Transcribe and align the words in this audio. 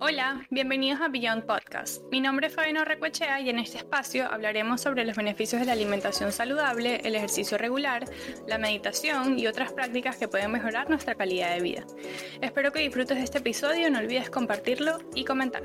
Hola, 0.00 0.46
bienvenidos 0.50 1.00
a 1.00 1.08
Beyond 1.08 1.44
Podcast. 1.44 2.04
Mi 2.12 2.20
nombre 2.20 2.46
es 2.46 2.54
Fabiano 2.54 2.84
Recuechea 2.84 3.40
y 3.40 3.50
en 3.50 3.58
este 3.58 3.78
espacio 3.78 4.30
hablaremos 4.30 4.80
sobre 4.80 5.04
los 5.04 5.16
beneficios 5.16 5.60
de 5.60 5.66
la 5.66 5.72
alimentación 5.72 6.30
saludable, 6.30 7.00
el 7.02 7.16
ejercicio 7.16 7.58
regular, 7.58 8.04
la 8.46 8.58
meditación 8.58 9.40
y 9.40 9.48
otras 9.48 9.72
prácticas 9.72 10.16
que 10.16 10.28
pueden 10.28 10.52
mejorar 10.52 10.88
nuestra 10.88 11.16
calidad 11.16 11.52
de 11.52 11.62
vida. 11.62 11.84
Espero 12.40 12.70
que 12.70 12.78
disfrutes 12.78 13.16
de 13.18 13.24
este 13.24 13.38
episodio, 13.38 13.90
no 13.90 13.98
olvides 13.98 14.30
compartirlo 14.30 14.98
y 15.16 15.24
comentar. 15.24 15.64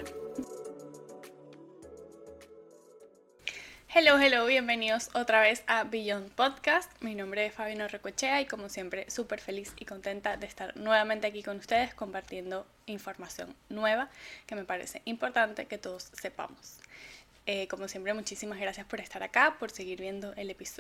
Hello, 3.96 4.18
hello, 4.20 4.48
bienvenidos 4.48 5.12
otra 5.14 5.40
vez 5.40 5.64
a 5.68 5.84
Beyond 5.84 6.32
Podcast. 6.32 6.92
Mi 7.04 7.14
nombre 7.14 7.46
es 7.46 7.54
Fabiano 7.54 7.88
Recochea 7.88 8.42
y 8.42 8.48
como 8.48 8.68
siempre 8.68 9.08
súper 9.12 9.40
feliz 9.40 9.72
y 9.78 9.86
contenta 9.86 10.36
de 10.36 10.48
estar 10.48 10.76
nuevamente 10.76 11.28
aquí 11.28 11.44
con 11.44 11.58
ustedes 11.58 11.94
compartiendo 11.94 12.66
información 12.88 13.56
nueva 13.70 14.10
que 14.48 14.56
me 14.56 14.64
parece 14.64 15.04
importante 15.06 15.68
que 15.68 15.78
todos 15.78 16.10
sepamos. 16.20 16.80
Eh, 17.46 17.68
como 17.68 17.88
siempre, 17.88 18.16
muchísimas 18.16 18.60
gracias 18.60 18.88
por 18.88 19.00
estar 19.00 19.22
acá, 19.22 19.58
por 19.60 19.70
seguir 19.70 20.02
viendo 20.02 20.34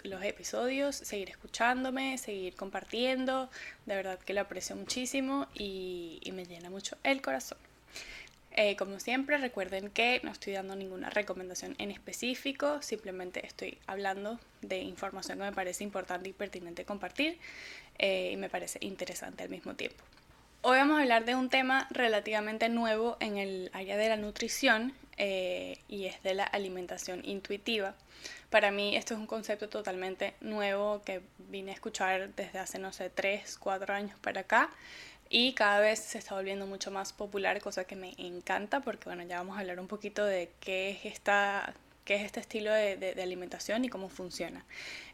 los 0.04 0.24
episodios, 0.24 0.96
seguir 0.96 1.30
escuchándome, 1.30 2.18
seguir 2.18 2.56
compartiendo. 2.56 3.48
De 3.86 3.96
verdad 3.96 4.18
que 4.18 4.34
lo 4.34 4.42
aprecio 4.42 4.76
muchísimo 4.76 5.46
y 5.54 6.20
me 6.34 6.46
llena 6.46 6.72
mucho 6.72 6.98
el 7.04 7.22
corazón. 7.22 7.60
Eh, 8.56 8.76
como 8.76 9.00
siempre, 9.00 9.38
recuerden 9.40 9.90
que 9.90 10.22
no 10.24 10.32
estoy 10.32 10.54
dando 10.54 10.76
ninguna 10.76 11.10
recomendación 11.10 11.76
en 11.80 11.90
específico, 11.90 12.84
simplemente 12.84 13.44
estoy 13.48 13.80
hablando 13.88 14.40
de 14.62 14.78
información 14.78 15.40
que 15.40 15.46
me 15.46 15.52
parece 15.52 15.84
importante 15.84 16.30
y 16.30 16.34
pertinente 16.34 16.86
compartir 16.86 17.40
eh, 17.98 18.30
y 18.32 18.38
me 18.38 18.50
parece 18.50 18.78
interesante 18.82 19.42
al 19.42 19.50
mismo 19.50 19.74
tiempo. 19.74 20.04
Hoy 20.62 20.78
vamos 20.78 21.00
a 21.00 21.02
hablar 21.02 21.26
de 21.26 21.36
un 21.36 21.50
tema 21.50 21.88
relativamente 21.90 22.70
nuevo 22.70 23.18
en 23.20 23.38
el 23.38 23.72
área 23.74 23.98
de 23.98 24.08
la 24.08 24.18
nutrición 24.18 24.94
eh, 25.18 25.80
y 25.88 26.06
es 26.06 26.22
de 26.22 26.36
la 26.36 26.44
alimentación 26.44 27.26
intuitiva. 27.26 27.96
Para 28.52 28.70
mí 28.70 28.96
esto 28.96 29.16
es 29.16 29.20
un 29.20 29.26
concepto 29.26 29.68
totalmente 29.68 30.36
nuevo 30.42 31.02
que 31.04 31.22
vine 31.50 31.72
a 31.72 31.74
escuchar 31.74 32.34
desde 32.36 32.60
hace, 32.60 32.78
no 32.78 32.94
sé, 32.94 33.10
3, 33.10 33.58
4 33.58 33.94
años 33.96 34.20
para 34.20 34.42
acá 34.42 34.70
y 35.34 35.54
cada 35.54 35.80
vez 35.80 35.98
se 35.98 36.20
está 36.20 36.36
volviendo 36.36 36.68
mucho 36.68 36.92
más 36.92 37.12
popular, 37.12 37.60
cosa 37.60 37.86
que 37.86 37.96
me 37.96 38.14
encanta 38.20 38.82
porque 38.82 39.06
bueno, 39.06 39.24
ya 39.24 39.40
vamos 39.40 39.58
a 39.58 39.62
hablar 39.62 39.80
un 39.80 39.88
poquito 39.88 40.24
de 40.24 40.52
qué 40.60 40.92
es 40.92 41.06
esta 41.06 41.74
qué 42.06 42.18
es 42.18 42.22
este 42.24 42.40
estilo 42.40 42.72
de, 42.72 42.98
de, 42.98 43.24
alimentación 43.24 43.84
y 43.84 43.90
cómo 43.90 44.10
funciona. 44.10 44.64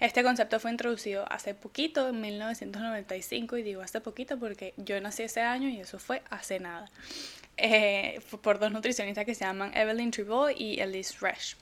Este 0.01 0.21
concepto 0.21 0.59
fue 0.59 0.71
introducido 0.71 1.23
hace 1.31 1.53
poquito, 1.53 2.09
en 2.09 2.19
1995, 2.19 3.57
y 3.57 3.63
digo 3.63 3.81
hace 3.81 4.01
poquito 4.01 4.37
porque 4.37 4.73
yo 4.75 4.99
nací 4.99 5.23
ese 5.23 5.39
año 5.39 5.69
y 5.69 5.79
eso 5.79 5.99
fue 5.99 6.21
hace 6.29 6.59
nada, 6.59 6.89
eh, 7.55 8.19
por 8.41 8.59
dos 8.59 8.73
nutricionistas 8.73 9.23
que 9.23 9.35
se 9.35 9.45
llaman 9.45 9.71
Evelyn 9.77 10.11
Tribot 10.11 10.51
y 10.59 10.81
Elise 10.81 11.15
Resch. 11.21 11.55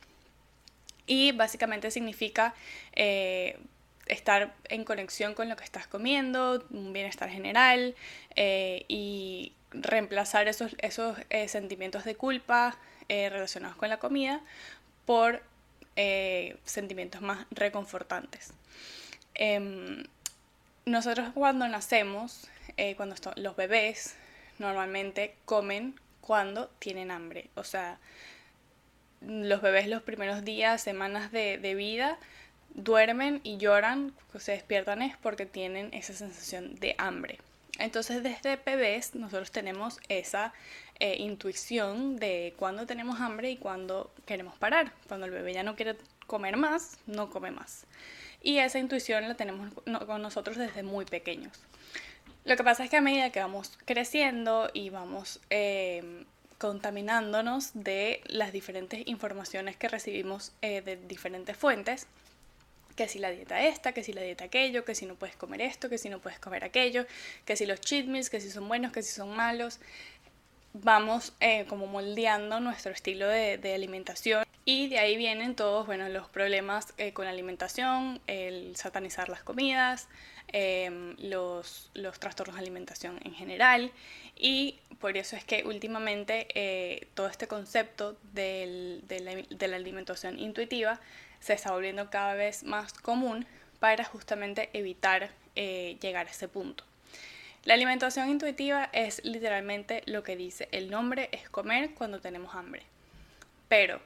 Y 1.05 1.31
básicamente 1.33 1.91
significa 1.91 2.55
eh, 2.93 3.59
estar 4.09 4.53
en 4.69 4.83
conexión 4.83 5.33
con 5.33 5.49
lo 5.49 5.55
que 5.55 5.63
estás 5.63 5.87
comiendo, 5.87 6.65
un 6.69 6.93
bienestar 6.93 7.29
general 7.29 7.95
eh, 8.35 8.85
y 8.87 9.53
reemplazar 9.71 10.47
esos, 10.47 10.75
esos 10.79 11.17
eh, 11.29 11.47
sentimientos 11.47 12.05
de 12.05 12.15
culpa 12.15 12.77
eh, 13.09 13.29
relacionados 13.29 13.75
con 13.77 13.89
la 13.89 13.99
comida 13.99 14.41
por 15.05 15.41
sentimientos 16.63 17.21
más 17.21 17.47
reconfortantes. 17.49 18.53
Em, 19.33 20.03
nosotros 20.85 21.29
cuando 21.33 21.67
nacemos, 21.67 22.47
cuando 22.97 23.15
los 23.35 23.55
bebés 23.55 24.15
normalmente 24.59 25.33
comen 25.45 25.99
cuando 26.21 26.67
tienen 26.77 27.09
hambre, 27.09 27.49
o 27.55 27.63
sea, 27.63 27.97
los 29.21 29.63
bebés 29.63 29.87
los 29.87 30.03
primeros 30.03 30.45
días, 30.45 30.81
semanas 30.81 31.31
de, 31.31 31.57
de 31.57 31.73
vida, 31.73 32.19
duermen 32.77 33.41
y 33.43 33.57
lloran, 33.57 34.13
se 34.37 34.53
despiertan 34.53 35.01
es 35.01 35.17
porque 35.17 35.45
tienen 35.45 35.93
esa 35.93 36.13
sensación 36.13 36.75
de 36.75 36.95
hambre. 36.97 37.39
Entonces 37.79 38.23
desde 38.23 38.55
bebés 38.55 39.13
nosotros 39.15 39.51
tenemos 39.51 39.99
esa 40.07 40.53
eh, 40.99 41.17
intuición 41.19 42.17
de 42.17 42.53
cuándo 42.57 42.85
tenemos 42.85 43.19
hambre 43.19 43.51
y 43.51 43.57
cuándo 43.57 44.11
queremos 44.25 44.57
parar. 44.57 44.93
Cuando 45.07 45.25
el 45.25 45.31
bebé 45.31 45.53
ya 45.53 45.63
no 45.63 45.75
quiere 45.75 45.97
comer 46.25 46.57
más, 46.57 46.97
no 47.05 47.29
come 47.29 47.51
más. 47.51 47.85
Y 48.41 48.59
esa 48.59 48.79
intuición 48.79 49.27
la 49.27 49.35
tenemos 49.35 49.73
con 50.05 50.21
nosotros 50.21 50.57
desde 50.57 50.83
muy 50.83 51.05
pequeños. 51.05 51.59
Lo 52.45 52.55
que 52.55 52.63
pasa 52.63 52.83
es 52.83 52.89
que 52.89 52.97
a 52.97 53.01
medida 53.01 53.31
que 53.31 53.41
vamos 53.41 53.77
creciendo 53.85 54.69
y 54.73 54.89
vamos 54.89 55.41
eh, 55.49 56.23
contaminándonos 56.57 57.71
de 57.73 58.21
las 58.25 58.53
diferentes 58.53 59.05
informaciones 59.05 59.75
que 59.75 59.89
recibimos 59.89 60.53
eh, 60.61 60.81
de 60.81 60.95
diferentes 60.95 61.57
fuentes, 61.57 62.07
que 62.97 63.07
si 63.07 63.19
la 63.19 63.29
dieta 63.29 63.61
esta, 63.61 63.93
que 63.93 64.03
si 64.03 64.11
la 64.11 64.21
dieta 64.21 64.45
aquello, 64.45 64.83
que 64.83 64.95
si 64.95 65.05
no 65.05 65.15
puedes 65.15 65.37
comer 65.37 65.61
esto, 65.61 65.87
que 65.87 65.97
si 65.97 66.09
no 66.09 66.19
puedes 66.19 66.39
comer 66.39 66.65
aquello, 66.65 67.05
que 67.45 67.55
si 67.55 67.65
los 67.65 67.79
cheat 67.79 68.07
meals, 68.07 68.29
que 68.29 68.41
si 68.41 68.49
son 68.49 68.67
buenos, 68.67 68.91
que 68.91 69.03
si 69.03 69.13
son 69.13 69.33
malos. 69.33 69.79
Vamos 70.73 71.33
eh, 71.39 71.65
como 71.69 71.87
moldeando 71.87 72.59
nuestro 72.59 72.91
estilo 72.91 73.27
de, 73.27 73.73
alimentación 73.73 74.45
y 74.65 74.89
de 74.89 74.99
ahí 74.99 75.15
vienen 75.15 75.55
todos 75.55 75.85
bueno, 75.85 76.09
los 76.09 76.27
problemas 76.27 76.93
eh, 76.97 77.13
con 77.13 77.25
la 77.25 77.31
alimentación, 77.31 78.19
el 78.27 78.75
satanizar 78.75 79.29
las 79.29 79.43
comidas, 79.43 80.07
em, 80.49 81.15
los, 81.19 81.89
trastornos 82.19 82.55
de 82.55 82.61
alimentación 82.61 83.19
en 83.23 83.33
general 83.33 83.91
y 84.35 84.79
por 84.99 85.17
eso 85.17 85.35
es 85.35 85.45
que 85.45 85.63
últimamente 85.63 86.47
eh, 86.53 87.07
todo 87.13 87.27
este 87.27 87.47
concepto 87.47 88.17
de 88.33 89.01
la 89.59 89.75
alimentación 89.75 90.37
intuitiva 90.37 90.99
se 91.39 91.53
está 91.53 91.71
volviendo 91.71 92.09
cada 92.09 92.33
vez 92.33 92.63
más 92.63 92.93
común 92.93 93.45
para 93.79 94.03
justamente 94.03 94.69
evitar 94.73 95.29
eh, 95.55 95.97
llegar 96.01 96.27
a 96.27 96.31
ese 96.31 96.47
punto. 96.47 96.83
La 97.63 97.73
alimentación 97.73 98.29
intuitiva 98.29 98.89
es 98.93 99.23
literalmente 99.25 100.01
lo 100.05 100.23
que 100.23 100.35
dice 100.35 100.69
el 100.71 100.89
nombre, 100.89 101.29
es 101.31 101.49
comer 101.49 101.93
cuando 101.95 102.21
tenemos 102.21 102.55
hambre. 102.55 102.83
Pero, 103.67 103.99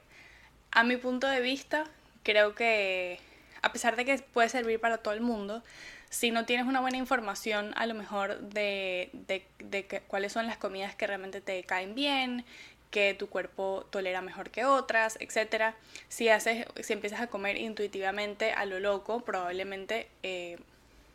a 0.72 0.82
mi 0.82 0.96
punto 0.96 1.28
de 1.28 1.40
vista, 1.40 1.84
creo 2.24 2.54
que 2.54 3.20
a 3.62 3.72
pesar 3.72 3.94
de 3.96 4.04
que 4.04 4.18
puede 4.18 4.48
servir 4.48 4.80
para 4.80 4.98
todo 4.98 5.14
el 5.14 5.20
mundo, 5.20 5.62
si 6.10 6.30
no 6.30 6.44
tienes 6.44 6.66
una 6.66 6.80
buena 6.80 6.98
información 6.98 7.72
a 7.76 7.86
lo 7.86 7.94
mejor 7.94 8.38
de, 8.40 9.10
de, 9.12 10.02
cuáles 10.08 10.32
son 10.32 10.46
las 10.46 10.56
comidas 10.56 10.94
que 10.94 11.06
realmente 11.06 11.40
te 11.40 11.62
caen 11.64 11.94
bien, 11.94 12.44
que 12.92 13.14
tu 13.14 13.28
cuerpo 13.28 13.86
tolera 13.90 14.20
mejor 14.20 14.50
que 14.50 14.64
otras, 14.66 15.16
etc. 15.18 15.74
Si, 16.08 16.28
haces, 16.28 16.66
si 16.80 16.92
empiezas 16.92 17.20
a 17.20 17.26
comer 17.26 17.56
intuitivamente 17.56 18.52
a 18.52 18.66
lo 18.66 18.78
loco, 18.78 19.24
probablemente 19.24 20.08
eh, 20.22 20.58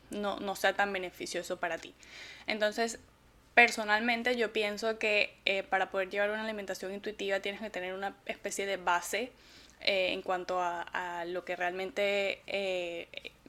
no, 0.09 0.39
no, 0.39 0.55
sea 0.55 0.73
tan 0.73 0.91
beneficioso 0.91 1.57
para 1.57 1.77
ti. 1.77 1.93
Entonces, 2.47 2.99
personalmente 3.53 4.35
yo 4.35 4.51
pienso 4.51 4.97
que 4.97 5.35
eh, 5.45 5.61
para 5.63 5.91
poder 5.91 6.09
llevar 6.09 6.31
una 6.31 6.43
alimentación 6.43 6.93
intuitiva 6.93 7.39
tienes 7.41 7.61
que 7.61 7.69
tener 7.69 7.93
una 7.93 8.15
especie 8.25 8.65
de 8.65 8.77
base 8.77 9.31
eh, 9.81 10.13
en 10.13 10.23
cuanto 10.23 10.59
a, 10.59 10.81
a, 10.81 11.25
lo 11.25 11.45
que 11.45 11.55
realmente 11.55 12.41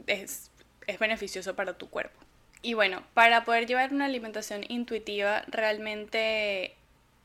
es, 0.07 0.51
es 0.87 0.99
beneficioso 0.99 1.57
para 1.57 1.79
tu 1.79 1.89
cuerpo. 1.89 2.21
Y 2.61 2.75
bueno, 2.75 3.03
para 3.15 3.45
poder 3.47 3.67
llevar 3.67 3.95
una 3.95 4.05
alimentación 4.05 4.65
intuitiva 4.69 5.45
realmente 5.47 6.75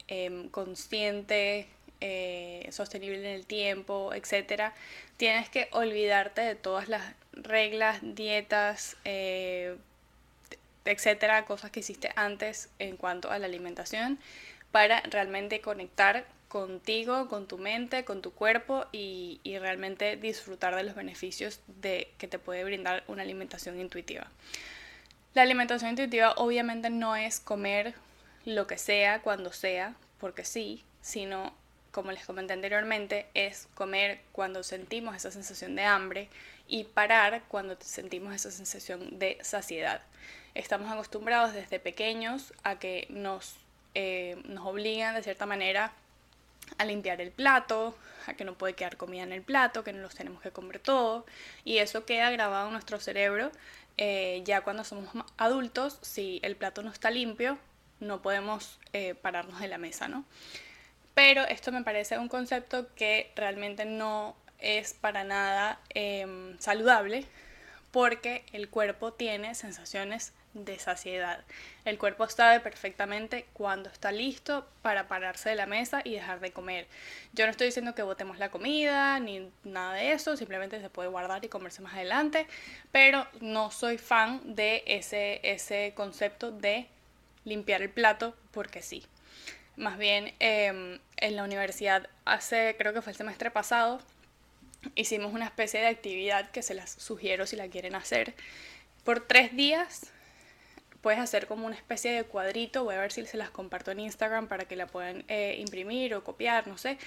Em, 0.09 0.49
consciente, 0.49 1.65
eh, 2.01 2.67
sostenible 2.71 3.19
en 3.19 3.35
el 3.35 3.45
tiempo, 3.45 4.13
etc., 4.13 4.73
tienes 5.15 5.47
que 5.49 5.69
olvidarte 5.71 6.41
de 6.41 6.55
todas 6.55 6.89
las 6.89 7.13
reglas, 7.31 7.99
dietas, 8.01 8.97
eh, 9.05 9.77
etcétera, 10.83 11.45
cosas 11.45 11.71
que 11.71 11.79
hiciste 11.79 12.11
antes 12.17 12.69
en 12.79 12.97
cuanto 12.97 13.31
a 13.31 13.39
la 13.39 13.45
alimentación, 13.45 14.19
para 14.71 14.99
realmente 15.03 15.61
conectar 15.61 16.25
contigo, 16.49 17.29
con 17.29 17.47
tu 17.47 17.57
mente, 17.57 18.03
con 18.03 18.21
tu 18.21 18.33
cuerpo 18.33 18.85
y, 18.91 19.39
y, 19.43 19.57
realmente 19.57 20.17
disfrutar 20.17 20.75
de 20.75 20.83
los 20.83 20.95
beneficios 20.95 21.61
de, 21.81 22.09
que 22.17 22.27
te 22.27 22.39
puede 22.39 22.65
brindar 22.65 23.03
una 23.07 23.23
alimentación 23.23 23.79
intuitiva. 23.79 24.27
La 25.33 25.43
alimentación 25.43 25.91
intuitiva 25.91 26.33
obviamente 26.33 26.89
no 26.89 27.15
es 27.15 27.39
comer 27.39 27.95
lo 28.45 28.67
que 28.67 28.77
sea, 28.77 29.21
cuando 29.21 29.51
sea, 29.51 29.95
porque 30.19 30.45
sí, 30.45 30.83
sino, 31.01 31.53
como 31.91 32.11
les 32.11 32.25
comenté 32.25 32.53
anteriormente, 32.53 33.27
es 33.33 33.67
comer 33.75 34.21
cuando 34.31 34.63
sentimos 34.63 35.15
esa 35.15 35.31
sensación 35.31 35.75
de 35.75 35.83
hambre 35.83 36.29
y 36.67 36.85
parar 36.85 37.43
cuando 37.47 37.77
sentimos 37.79 38.33
esa 38.33 38.51
sensación 38.51 39.19
de 39.19 39.37
saciedad. 39.41 40.01
Estamos 40.55 40.91
acostumbrados 40.91 41.53
desde 41.53 41.79
pequeños 41.79 42.53
a 42.63 42.79
que 42.79 43.07
nos, 43.09 43.55
eh, 43.95 44.41
nos 44.45 44.65
obligan 44.65 45.15
de 45.15 45.23
cierta 45.23 45.45
manera 45.45 45.93
a 46.77 46.85
limpiar 46.85 47.21
el 47.21 47.31
plato, 47.31 47.95
a 48.27 48.33
que 48.33 48.45
no 48.45 48.53
puede 48.57 48.73
quedar 48.73 48.97
comida 48.97 49.23
en 49.23 49.33
el 49.33 49.41
plato, 49.41 49.83
que 49.83 49.93
no 49.93 50.01
los 50.01 50.15
tenemos 50.15 50.41
que 50.41 50.51
comer 50.51 50.79
todo, 50.79 51.25
y 51.65 51.77
eso 51.77 52.05
queda 52.05 52.29
grabado 52.31 52.67
en 52.67 52.73
nuestro 52.73 52.99
cerebro. 52.99 53.51
Eh, 53.97 54.41
ya 54.45 54.61
cuando 54.61 54.83
somos 54.83 55.09
adultos, 55.37 55.99
si 56.01 56.39
el 56.43 56.55
plato 56.55 56.81
no 56.81 56.91
está 56.91 57.11
limpio, 57.11 57.59
no 58.03 58.21
podemos 58.21 58.79
eh, 58.93 59.15
pararnos 59.15 59.59
de 59.59 59.67
la 59.67 59.77
mesa, 59.77 60.07
¿no? 60.07 60.25
Pero 61.13 61.43
esto 61.43 61.71
me 61.71 61.83
parece 61.83 62.17
un 62.17 62.27
concepto 62.27 62.93
que 62.95 63.31
realmente 63.35 63.85
no 63.85 64.35
es 64.59 64.93
para 64.93 65.23
nada 65.23 65.79
em, 65.89 66.57
saludable 66.59 67.25
porque 67.91 68.43
el 68.53 68.69
cuerpo 68.69 69.13
tiene 69.13 69.53
sensaciones 69.53 70.33
de 70.53 70.79
saciedad. 70.79 71.43
El 71.85 71.97
cuerpo 71.97 72.27
sabe 72.27 72.59
perfectamente 72.59 73.45
cuando 73.53 73.89
está 73.89 74.11
listo 74.11 74.67
para 74.81 75.07
pararse 75.07 75.49
de 75.49 75.55
la 75.55 75.65
mesa 75.65 76.01
y 76.03 76.13
dejar 76.13 76.39
de 76.39 76.51
comer. 76.51 76.87
Yo 77.33 77.45
no 77.45 77.51
estoy 77.51 77.67
diciendo 77.67 77.93
que 77.93 78.03
botemos 78.03 78.39
la 78.39 78.49
comida 78.49 79.19
ni 79.19 79.51
nada 79.63 79.93
de 79.93 80.13
eso, 80.13 80.37
simplemente 80.37 80.79
se 80.79 80.89
puede 80.89 81.09
guardar 81.09 81.43
y 81.43 81.49
comerse 81.49 81.81
más 81.81 81.93
adelante, 81.93 82.47
pero 82.91 83.27
no 83.41 83.71
soy 83.71 83.97
fan 83.97 84.55
de 84.55 84.83
ese, 84.87 85.39
ese 85.43 85.93
concepto 85.95 86.51
de 86.51 86.87
limpiar 87.45 87.81
el 87.81 87.89
plato 87.89 88.35
porque 88.51 88.81
sí. 88.81 89.03
Más 89.75 89.97
bien 89.97 90.33
em, 90.39 90.99
en 91.17 91.35
la 91.35 91.43
universidad 91.43 92.09
hace, 92.25 92.75
creo 92.77 92.93
que 92.93 93.01
fue 93.01 93.11
el 93.11 93.17
semestre 93.17 93.49
pasado, 93.51 93.99
hicimos 94.95 95.33
una 95.33 95.45
especie 95.45 95.79
de 95.79 95.87
actividad 95.87 96.51
que 96.51 96.61
se 96.61 96.73
las 96.73 96.91
sugiero 96.91 97.47
si 97.47 97.55
la 97.55 97.67
quieren 97.67 97.95
hacer. 97.95 98.35
Por 99.03 99.25
tres 99.25 99.55
días 99.55 100.11
puedes 101.01 101.19
hacer 101.19 101.47
como 101.47 101.65
una 101.65 101.75
especie 101.75 102.11
de 102.11 102.23
cuadrito, 102.23 102.83
voy 102.83 102.95
a 102.95 102.99
ver 102.99 103.11
si 103.11 103.25
se 103.25 103.37
las 103.37 103.49
comparto 103.49 103.91
en 103.91 103.99
Instagram 103.99 104.47
para 104.47 104.65
que 104.65 104.75
la 104.75 104.87
puedan 104.87 105.25
eh, 105.27 105.57
imprimir 105.59 106.15
o 106.15 106.23
copiar, 106.23 106.67
no 106.67 106.77
sé. 106.77 106.97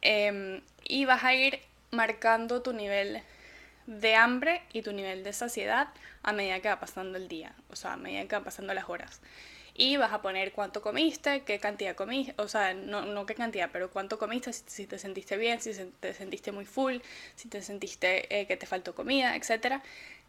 Em, 0.00 0.62
y 0.84 1.04
vas 1.04 1.24
a 1.24 1.34
ir 1.34 1.60
marcando 1.90 2.62
tu 2.62 2.72
nivel 2.72 3.22
de 3.86 4.14
hambre 4.14 4.62
y 4.72 4.82
tu 4.82 4.92
nivel 4.92 5.24
de 5.24 5.32
saciedad 5.32 5.88
a 6.22 6.32
medida 6.32 6.60
que 6.60 6.68
va 6.68 6.80
pasando 6.80 7.18
el 7.18 7.28
día, 7.28 7.54
o 7.70 7.76
sea, 7.76 7.94
a 7.94 7.96
medida 7.96 8.22
que 8.26 8.34
van 8.34 8.44
pasando 8.44 8.72
las 8.72 8.88
horas. 8.88 9.20
Y 9.74 9.96
vas 9.96 10.12
a 10.12 10.22
poner 10.22 10.52
cuánto 10.52 10.82
comiste, 10.82 11.42
qué 11.42 11.58
cantidad 11.58 11.96
comiste, 11.96 12.34
o 12.40 12.46
sea, 12.46 12.74
no, 12.74 13.04
no 13.06 13.26
qué 13.26 13.34
cantidad, 13.34 13.70
pero 13.72 13.90
cuánto 13.90 14.18
comiste, 14.18 14.52
si, 14.52 14.86
te 14.86 14.98
sentiste 14.98 15.36
bien, 15.36 15.60
si 15.60 15.72
te 16.00 16.14
sentiste 16.14 16.52
muy 16.52 16.64
full, 16.64 16.98
si 17.34 17.48
te 17.48 17.60
sentiste 17.60 18.40
eh, 18.40 18.46
que 18.46 18.56
te 18.56 18.66
faltó 18.66 18.94
comida, 18.94 19.34
etc. 19.34 19.82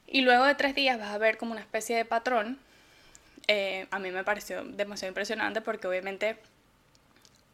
Y 0.07 0.21
luego 0.21 0.45
de 0.45 0.55
tres 0.55 0.73
días 0.73 0.97
vas 0.99 1.13
a 1.13 1.17
ver 1.19 1.37
como 1.37 1.51
una 1.51 1.61
especie 1.61 1.95
de 1.95 2.05
patrón 2.05 2.59
eh, 3.47 3.85
a 3.91 3.99
mí 3.99 4.11
me 4.11 4.23
pareció 4.23 4.63
demasiado 4.63 5.09
impresionante 5.09 5.61
porque 5.61 5.87
obviamente 5.87 6.37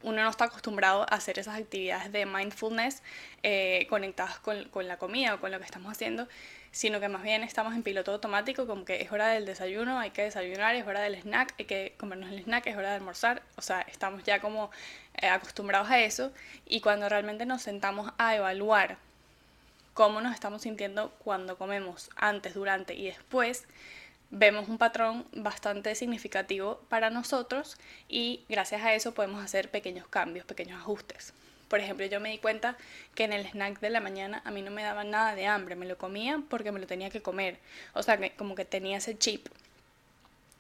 uno 0.03 0.23
no 0.23 0.29
está 0.29 0.45
acostumbrado 0.45 1.01
a 1.03 1.15
hacer 1.15 1.39
esas 1.39 1.57
actividades 1.59 2.11
de 2.11 2.25
mindfulness 2.25 3.01
eh, 3.43 3.87
conectadas 3.89 4.39
con, 4.39 4.65
con, 4.69 4.87
la 4.87 4.97
comida 4.97 5.35
o 5.35 5.39
con 5.39 5.51
lo 5.51 5.59
que 5.59 5.65
estamos 5.65 5.91
haciendo, 5.91 6.27
sino 6.71 6.99
que 6.99 7.09
más 7.09 7.23
bien 7.23 7.43
estamos 7.43 7.75
en 7.75 7.83
piloto 7.83 8.11
automático, 8.13 8.65
como 8.65 8.85
que 8.85 9.01
es 9.01 9.11
hora 9.11 9.27
del 9.27 9.45
desayuno, 9.45 9.99
hay 9.99 10.11
que 10.11 10.23
desayunar, 10.23 10.75
es 10.75 10.87
hora 10.87 11.01
del 11.01 11.15
snack, 11.15 11.53
hay 11.59 11.65
que 11.65 11.93
comernos 11.97 12.31
el 12.31 12.39
snack, 12.39 12.67
es 12.67 12.77
hora 12.77 12.89
de 12.89 12.95
almorzar, 12.95 13.41
o 13.57 13.61
sea, 13.61 13.81
estamos 13.81 14.23
ya 14.23 14.39
como 14.39 14.71
eh, 15.21 15.27
acostumbrados 15.27 15.89
a 15.89 15.99
eso. 15.99 16.31
Y 16.65 16.81
cuando 16.81 17.09
realmente 17.09 17.45
nos 17.45 17.61
sentamos 17.61 18.11
a 18.17 18.35
evaluar 18.35 18.97
cómo 19.93 20.21
nos 20.21 20.33
estamos 20.33 20.61
sintiendo 20.61 21.11
cuando 21.23 21.57
comemos 21.57 22.09
antes, 22.15 22.53
durante 22.53 22.93
y 22.93 23.05
después, 23.05 23.65
vemos 24.31 24.69
un 24.69 24.77
patrón 24.77 25.25
bastante 25.33 25.93
significativo 25.93 26.81
para 26.89 27.09
nosotros 27.09 27.77
y 28.07 28.43
gracias 28.49 28.81
a 28.81 28.95
eso 28.95 29.13
podemos 29.13 29.43
hacer 29.43 29.69
pequeños 29.69 30.07
cambios, 30.07 30.45
pequeños 30.45 30.79
ajustes. 30.79 31.33
Por 31.67 31.79
ejemplo, 31.79 32.05
yo 32.05 32.19
me 32.19 32.31
di 32.31 32.37
cuenta 32.37 32.77
que 33.15 33.23
en 33.23 33.33
el 33.33 33.45
snack 33.45 33.79
de 33.79 33.89
la 33.89 34.01
mañana 34.01 34.41
a 34.43 34.51
mí 34.51 34.61
no 34.61 34.71
me 34.71 34.83
daba 34.83 35.03
nada 35.03 35.35
de 35.35 35.47
hambre, 35.47 35.75
me 35.75 35.85
lo 35.85 35.97
comía 35.97 36.41
porque 36.49 36.71
me 36.71 36.79
lo 36.79 36.87
tenía 36.87 37.09
que 37.09 37.21
comer. 37.21 37.59
O 37.93 38.03
sea, 38.03 38.17
que 38.17 38.31
como 38.31 38.55
que 38.55 38.65
tenía 38.65 38.97
ese 38.97 39.17
chip. 39.17 39.47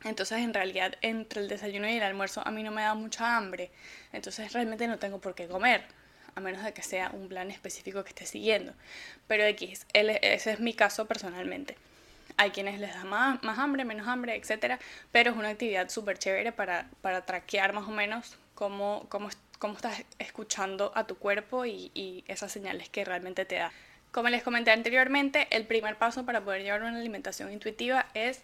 Entonces, 0.03 0.39
en 0.39 0.53
realidad, 0.53 0.95
entre 1.01 1.41
el 1.41 1.49
desayuno 1.49 1.89
y 1.89 1.97
el 1.97 2.03
almuerzo 2.03 2.41
a 2.45 2.51
mí 2.51 2.63
no 2.63 2.71
me 2.71 2.81
da 2.81 2.93
mucha 2.93 3.35
hambre. 3.35 3.71
Entonces, 4.13 4.53
realmente 4.53 4.87
no 4.87 4.99
tengo 4.99 5.19
por 5.19 5.35
qué 5.35 5.47
comer, 5.47 5.83
a 6.33 6.39
menos 6.39 6.63
de 6.63 6.73
que 6.73 6.81
sea 6.81 7.11
un 7.13 7.27
plan 7.27 7.51
específico 7.51 8.03
que 8.03 8.09
esté 8.09 8.25
siguiendo. 8.25 8.73
Pero 9.27 9.43
X, 9.43 9.85
ese 9.93 10.51
es 10.51 10.59
mi 10.61 10.73
caso 10.73 11.07
personalmente. 11.07 11.75
Hay 12.37 12.51
quienes 12.51 12.79
les 12.79 12.93
da 12.93 13.03
más, 13.03 13.41
más 13.43 13.59
hambre, 13.59 13.85
menos 13.85 14.07
hambre, 14.07 14.35
etc. 14.35 14.79
Pero 15.11 15.31
es 15.31 15.37
una 15.37 15.49
actividad 15.49 15.89
súper 15.89 16.17
chévere 16.17 16.51
para, 16.51 16.89
para 17.01 17.25
traquear 17.25 17.73
más 17.73 17.87
o 17.87 17.91
menos 17.91 18.37
cómo, 18.55 19.05
cómo, 19.09 19.29
cómo 19.59 19.75
estás 19.75 20.03
escuchando 20.19 20.91
a 20.95 21.05
tu 21.05 21.17
cuerpo 21.17 21.65
y, 21.65 21.91
y 21.93 22.23
esas 22.27 22.51
señales 22.51 22.89
que 22.89 23.05
realmente 23.05 23.45
te 23.45 23.55
da. 23.55 23.71
Como 24.11 24.29
les 24.29 24.43
comenté 24.43 24.71
anteriormente, 24.71 25.47
el 25.51 25.65
primer 25.65 25.97
paso 25.97 26.25
para 26.25 26.41
poder 26.41 26.63
llevar 26.63 26.81
una 26.81 26.97
alimentación 26.97 27.51
intuitiva 27.51 28.07
es 28.13 28.41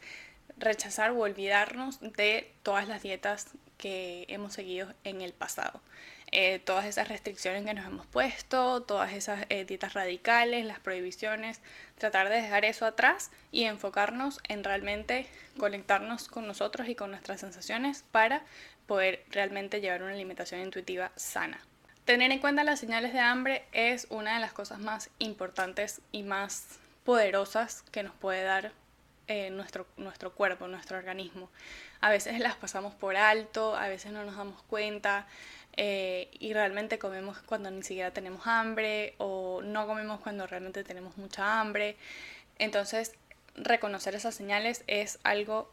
rechazar 0.58 1.12
o 1.12 1.20
olvidarnos 1.20 2.00
de 2.00 2.52
todas 2.64 2.88
las 2.88 3.04
dietas 3.04 3.48
que 3.78 4.26
hemos 4.30 4.54
seguido 4.54 4.94
en 5.04 5.22
el 5.22 5.34
pasado. 5.34 5.82
Eh, 6.32 6.60
todas 6.60 6.86
esas 6.86 7.08
restricciones 7.08 7.64
que 7.64 7.74
nos 7.74 7.86
hemos 7.86 8.06
puesto, 8.06 8.82
todas 8.82 9.14
esas 9.14 9.46
eh, 9.48 9.64
dietas 9.64 9.94
radicales, 9.94 10.66
las 10.66 10.80
prohibiciones, 10.80 11.62
tratar 11.98 12.28
de 12.28 12.42
dejar 12.42 12.66
eso 12.66 12.86
atrás 12.86 13.32
y 13.52 13.64
enfocarnos 13.64 14.42
en 14.50 14.66
realmente 14.66 15.28
conectarnos 15.58 16.28
con 16.28 16.46
nosotros 16.46 16.90
y 16.90 16.96
con 16.96 17.12
nuestras 17.12 17.40
sensaciones 17.40 18.04
para 18.12 18.44
poder 18.88 19.24
realmente 19.30 19.80
llevar 19.80 20.04
una 20.04 20.14
alimentación 20.14 20.62
intuitiva 20.62 21.12
sana. 21.16 21.62
Tener 22.04 22.32
en 22.32 22.40
cuenta 22.40 22.64
las 22.66 22.80
señales 22.80 23.14
de 23.14 23.20
hambre 23.20 23.64
es 23.72 24.08
una 24.10 24.34
de 24.34 24.42
las 24.42 24.52
cosas 24.52 24.80
más 24.80 25.10
importantes 25.20 26.02
y 26.12 26.24
más 26.24 26.68
poderosas 27.06 27.84
que 27.92 28.04
nos 28.04 28.14
puede 28.14 28.44
dar 28.44 28.74
eh, 29.30 29.50
nuestro, 29.50 29.86
nuestro 29.98 30.34
cuerpo, 30.34 30.68
nuestro 30.68 30.98
organismo. 30.98 31.50
A 32.00 32.10
veces 32.10 32.40
las 32.40 32.56
pasamos 32.56 32.94
por 32.96 33.18
alto, 33.18 33.76
a 33.76 33.90
veces 33.90 34.12
no 34.14 34.24
nos 34.24 34.38
damos 34.38 34.62
cuenta, 34.64 35.28
eh, 35.78 36.30
y 36.40 36.54
realmente 36.54 36.98
comemos 36.98 37.38
cuando 37.44 37.70
ni 37.70 37.84
siquiera 37.84 38.12
tenemos 38.12 38.48
hambre 38.48 39.14
o 39.20 39.62
no 39.64 39.86
comemos 39.86 40.20
cuando 40.22 40.48
realmente 40.48 40.84
tenemos 40.84 41.18
mucha 41.18 41.60
hambre. 41.60 41.96
Entonces, 42.58 43.14
reconocer 43.56 44.16
esas 44.16 44.34
señales 44.34 44.84
es 44.88 45.20
algo 45.24 45.72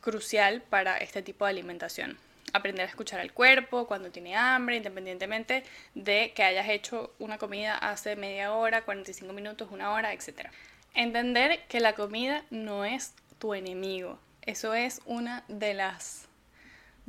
crucial 0.00 0.62
para 0.62 0.98
este 0.98 1.20
tipo 1.22 1.44
de 1.44 1.50
alimentación. 1.50 2.16
Aprender 2.52 2.86
a 2.86 2.88
escuchar 2.88 3.20
al 3.20 3.32
cuerpo 3.32 3.86
cuando 3.86 4.10
tiene 4.10 4.36
hambre, 4.36 4.76
independientemente 4.76 5.64
de 5.94 6.32
que 6.34 6.42
hayas 6.44 6.68
hecho 6.68 7.12
una 7.18 7.38
comida 7.38 7.76
hace 7.76 8.16
media 8.16 8.52
hora, 8.52 8.84
45 8.84 9.32
minutos, 9.32 9.68
una 9.70 9.92
hora, 9.92 10.12
etc. 10.12 10.48
Entender 10.94 11.64
que 11.68 11.80
la 11.80 11.94
comida 11.94 12.44
no 12.50 12.84
es 12.84 13.14
tu 13.38 13.54
enemigo. 13.54 14.18
Eso 14.42 14.74
es 14.74 15.00
una 15.06 15.44
de 15.48 15.74
las 15.74 16.29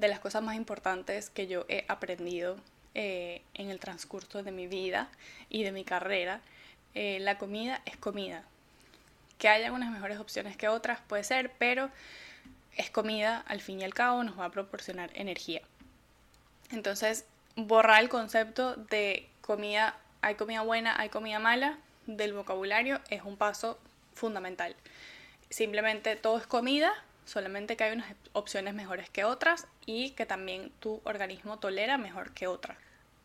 de 0.02 0.08
las 0.08 0.20
cosas 0.20 0.42
más 0.42 0.56
importantes 0.56 1.30
que 1.30 1.48
yo 1.48 1.66
he 1.70 1.86
aprendido 1.88 2.58
eh, 2.96 3.44
en 3.54 3.70
el 3.70 3.80
transcurso 3.80 4.42
de 4.42 4.52
mi 4.52 4.66
vida 4.68 5.10
y 5.50 5.64
de 5.64 5.72
mi 5.72 5.84
carrera. 5.86 6.42
Eh, 6.96 7.20
la 7.22 7.38
comida 7.38 7.82
es 7.86 7.96
comida. 7.98 8.44
Que 9.38 9.48
haya 9.48 9.72
unas 9.72 9.92
mejores 9.92 10.20
opciones 10.20 10.58
que 10.58 10.68
otras 10.68 11.00
puede 11.08 11.24
ser, 11.24 11.52
pero 11.58 11.92
es 12.76 12.90
comida, 12.90 13.44
al 13.48 13.62
fin 13.62 13.80
y 13.80 13.84
al 13.84 13.94
cabo 13.94 14.24
nos 14.24 14.40
va 14.40 14.46
a 14.46 14.52
proporcionar 14.52 15.12
energía. 15.14 15.62
Entonces, 16.72 17.26
borrar 17.56 18.02
el 18.02 18.10
concepto 18.10 18.76
de 18.76 19.30
comida, 19.42 19.96
hay 20.22 20.34
comida 20.36 20.62
buena, 20.62 21.00
hay 21.00 21.10
comida 21.10 21.38
mala 21.38 21.78
del 22.08 22.34
vocabulario 22.34 23.00
es 23.10 23.22
un 23.22 23.38
paso 23.38 23.78
fundamental. 24.16 24.76
Simplemente 25.50 26.16
todo 26.16 26.38
es 26.40 26.48
comida, 26.48 26.92
solamente 27.32 27.78
que 27.78 27.86
hay 27.86 27.94
unas 27.94 28.14
opciones 28.34 28.74
mejores 28.74 29.10
que 29.10 29.24
otras 29.24 29.68
y 29.86 30.12
que 30.12 30.26
también 30.26 30.72
tu 30.80 31.02
organismo 31.06 31.60
tolera 31.60 31.98
mejor 31.98 32.34
que 32.34 32.48
otras. 32.48 32.78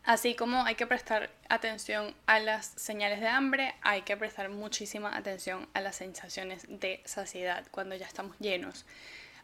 Así 0.03 0.35
como 0.35 0.63
hay 0.63 0.75
que 0.75 0.87
prestar 0.87 1.29
atención 1.49 2.15
a 2.27 2.39
las 2.39 2.67
señales 2.77 3.19
de 3.19 3.27
hambre, 3.27 3.75
hay 3.81 4.03
que 4.03 4.15
prestar 4.15 4.47
muchísima 4.47 5.15
atención 5.17 5.67
a 5.73 5.81
las 5.81 5.97
sensaciones 5.97 6.65
de 6.69 7.01
saciedad 7.03 7.65
cuando 7.71 7.93
ya 7.95 8.05
estamos 8.05 8.37
llenos. 8.39 8.85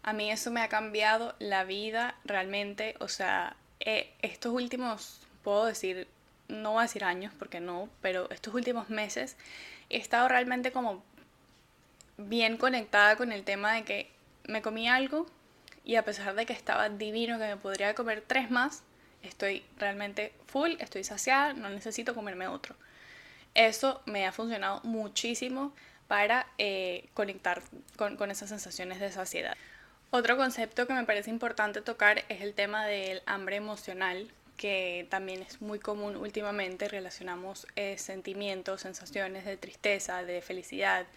A 0.03 0.13
mí 0.13 0.31
eso 0.31 0.51
me 0.51 0.61
ha 0.61 0.69
cambiado 0.69 1.35
la 1.39 1.65
vida 1.65 2.15
realmente, 2.23 2.95
o 3.01 3.09
sea, 3.09 3.57
eh, 3.81 4.13
estos 4.21 4.53
últimos, 4.53 5.19
puedo 5.43 5.65
decir, 5.65 6.07
no 6.47 6.71
voy 6.71 6.79
a 6.79 6.83
decir 6.83 7.03
años 7.03 7.33
porque 7.37 7.59
no, 7.59 7.89
pero 8.01 8.29
estos 8.29 8.53
últimos 8.53 8.89
meses 8.89 9.35
he 9.89 9.97
estado 9.97 10.29
realmente 10.29 10.71
como 10.71 11.03
bien 12.17 12.55
conectada 12.55 13.17
con 13.17 13.33
el 13.33 13.43
tema 13.43 13.73
de 13.73 13.83
que 13.83 14.13
me 14.47 14.61
comí 14.61 14.87
algo 14.87 15.25
y 15.83 15.95
a 15.95 16.05
pesar 16.05 16.35
de 16.35 16.45
que 16.45 16.53
estaba 16.53 16.89
divino, 16.89 17.37
que 17.37 17.47
me 17.47 17.57
podría 17.57 17.93
comer 17.95 18.23
tres 18.25 18.49
más, 18.49 18.83
estoy 19.21 19.63
realmente 19.77 20.33
full, 20.47 20.71
estoy 20.79 21.03
saciada, 21.03 21.53
no 21.53 21.69
necesito 21.69 22.15
comerme 22.15 22.47
otro. 22.47 22.75
Eso 23.53 24.01
me 24.05 24.25
ha 24.25 24.31
funcionado 24.31 24.81
muchísimo 24.83 25.73
para 26.07 26.47
eh, 26.57 27.09
conectar 27.13 27.61
con, 27.97 28.17
con 28.17 28.31
esas 28.31 28.49
sensaciones 28.49 28.99
de 28.99 29.11
saciedad. 29.11 29.55
Otro 30.11 30.37
concepto 30.37 30.85
que 30.85 30.93
me 30.93 31.05
parece 31.05 31.29
importante 31.29 31.81
tocar 31.81 32.23
es 32.29 32.41
el 32.41 32.53
tema 32.53 32.85
del 32.85 33.23
hambre 33.25 33.55
emocional, 33.55 34.31
que 34.57 35.07
también 35.09 35.41
es 35.41 35.61
muy 35.61 35.79
común 35.79 36.15
últimamente. 36.15 36.87
Relacionamos 36.87 37.65
eh, 37.75 37.97
sentimientos, 37.97 38.81
sensaciones 38.81 39.45
de 39.45 39.57
tristeza, 39.57 40.23
de 40.23 40.41
felicidad, 40.41 41.07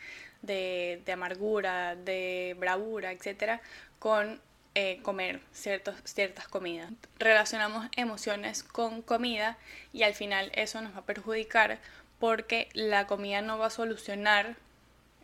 de, 0.42 1.02
amargura, 1.12 1.96
de 1.96 2.56
bravura, 2.58 3.12
etcétera, 3.12 3.60
con 3.98 4.40
eh, 4.74 5.00
comer 5.02 5.40
ciertas 5.52 6.48
comidas. 6.48 6.90
Relacionamos 7.18 7.88
emociones 7.96 8.62
con 8.62 9.02
comida 9.02 9.56
y 9.92 10.02
al 10.02 10.14
final 10.14 10.52
eso 10.54 10.80
nos 10.80 10.94
va 10.94 11.00
a 11.00 11.06
perjudicar 11.06 11.78
porque 12.18 12.68
la 12.72 13.06
comida 13.06 13.42
no 13.42 13.58
va 13.58 13.66
a 13.66 13.70
solucionar 13.70 14.56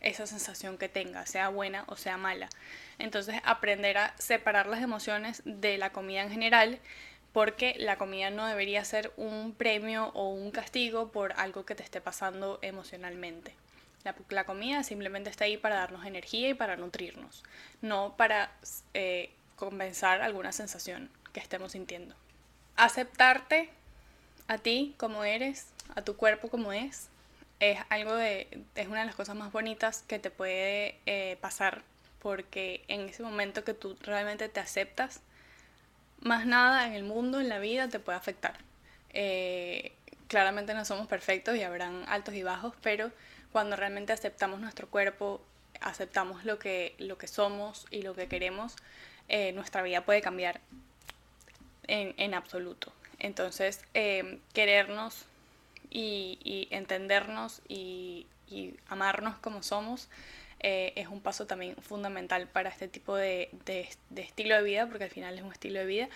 esa 0.01 0.27
sensación 0.27 0.77
que 0.77 0.89
tenga, 0.89 1.25
sea 1.25 1.49
buena 1.49 1.85
o 1.87 1.95
sea 1.95 2.17
mala. 2.17 2.49
Entonces 2.99 3.35
aprender 3.43 3.97
a 3.97 4.13
separar 4.17 4.67
las 4.67 4.81
emociones 4.81 5.41
de 5.45 5.77
la 5.77 5.91
comida 5.91 6.21
en 6.21 6.29
general 6.29 6.79
porque 7.31 7.75
la 7.79 7.97
comida 7.97 8.29
no 8.29 8.45
debería 8.45 8.85
ser 8.85 9.11
un 9.17 9.53
premio 9.53 10.11
o 10.13 10.29
un 10.29 10.51
castigo 10.51 11.11
por 11.11 11.33
algo 11.33 11.65
que 11.65 11.73
te 11.73 11.83
esté 11.83 11.99
pasando 11.99 12.59
emocionalmente. 12.61 13.55
La, 14.03 14.43
comida 14.43 14.83
simplemente 14.83 15.29
está 15.29 15.45
ahí 15.45 15.57
para 15.57 15.75
darnos 15.75 16.05
energía 16.05 16.49
y 16.49 16.53
para 16.53 16.75
nutrirnos, 16.75 17.43
no 17.81 18.15
para 18.17 18.51
eh, 18.93 19.31
compensar 19.55 20.21
alguna 20.21 20.51
sensación 20.51 21.09
que 21.31 21.39
estemos 21.39 21.71
sintiendo. 21.71 22.15
Aceptarte 22.75 23.69
a 24.47 24.57
ti 24.57 24.93
como 24.97 25.23
eres, 25.23 25.67
a 25.95 26.01
tu 26.01 26.17
cuerpo 26.17 26.49
como 26.49 26.73
es, 26.73 27.07
es 27.59 27.79
algo 27.89 28.15
de, 28.15 28.47
es 28.75 28.87
una 28.87 29.01
de 29.01 29.05
las 29.05 29.15
cosas 29.15 29.35
más 29.35 29.51
bonitas 29.51 30.03
que 30.03 30.19
te 30.19 30.31
puede 30.31 30.99
eh, 31.05 31.37
pasar 31.39 31.83
porque 32.23 32.83
en 32.87 33.01
ese 33.01 33.21
momento 33.21 33.63
que 33.63 33.73
tú 33.73 33.97
realmente 34.01 34.49
te 34.49 34.59
aceptas, 34.59 35.21
más 36.21 36.45
nada 36.45 36.87
en 36.87 36.93
el 36.93 37.03
mundo, 37.03 37.41
en 37.41 37.49
la 37.49 37.59
vida, 37.59 37.89
te 37.89 37.99
puede 37.99 38.17
afectar. 38.17 38.57
Eh, 39.09 39.91
claramente 40.33 40.73
no 40.73 40.83
somos 40.83 41.05
perfectos 41.05 41.55
y 41.55 41.61
habrán 41.61 42.05
altos 42.07 42.33
y 42.33 42.41
bajos, 42.41 42.73
pero 42.81 43.11
cuando 43.51 43.75
realmente 43.75 44.13
aceptamos 44.13 44.59
nuestro 44.59 44.89
cuerpo, 44.89 45.39
aceptamos 45.79 46.43
lo 46.43 46.57
que, 46.57 46.95
lo 46.97 47.19
que 47.19 47.27
somos 47.27 47.85
y 47.91 48.01
lo 48.01 48.15
que 48.15 48.27
queremos, 48.27 48.75
eh, 49.29 49.51
nuestra 49.51 49.83
vida 49.83 50.03
puede 50.03 50.23
cambiar 50.23 50.59
en, 51.85 52.33
absoluto. 52.33 52.91
Entonces, 53.19 53.85
eh, 53.93 54.39
querernos 54.53 55.27
y, 55.91 56.67
entendernos 56.71 57.61
y, 57.67 58.25
amarnos 58.87 59.35
como 59.35 59.61
somos 59.61 60.09
eh, 60.61 60.93
es 60.95 61.09
un 61.09 61.21
paso 61.21 61.45
también 61.45 61.75
fundamental 61.75 62.47
para 62.47 62.71
este 62.71 62.87
tipo 62.87 63.15
de, 63.15 63.51
estilo 64.15 64.55
de 64.55 64.63
vida, 64.63 64.87
porque 64.87 65.03
al 65.03 65.11
final 65.11 65.37
es 65.37 65.43
un 65.43 65.51
estilo 65.51 65.79
de 65.79 65.85
vida, 65.85 66.09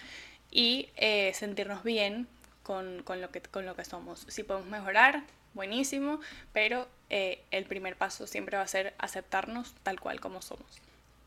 y 0.50 0.90
sentirnos 1.34 1.84
bien 1.84 2.28
con, 2.68 3.22
lo 3.22 3.32
que, 3.32 3.42
con 3.42 3.66
lo 3.66 3.78
que 3.78 3.86
somos. 3.86 4.26
Si 4.28 4.44
podemos 4.44 4.70
mejorar, 4.70 5.24
buenísimo, 5.54 6.20
pero 6.52 6.86
eh, 7.10 7.42
el 7.52 7.64
primer 7.64 7.96
paso 7.96 8.28
siempre 8.28 8.58
va 8.58 8.64
a 8.64 8.68
ser 8.68 8.94
aceptarnos 8.98 9.74
tal 9.84 10.02
cual 10.02 10.20
como 10.20 10.42
somos. 10.42 10.68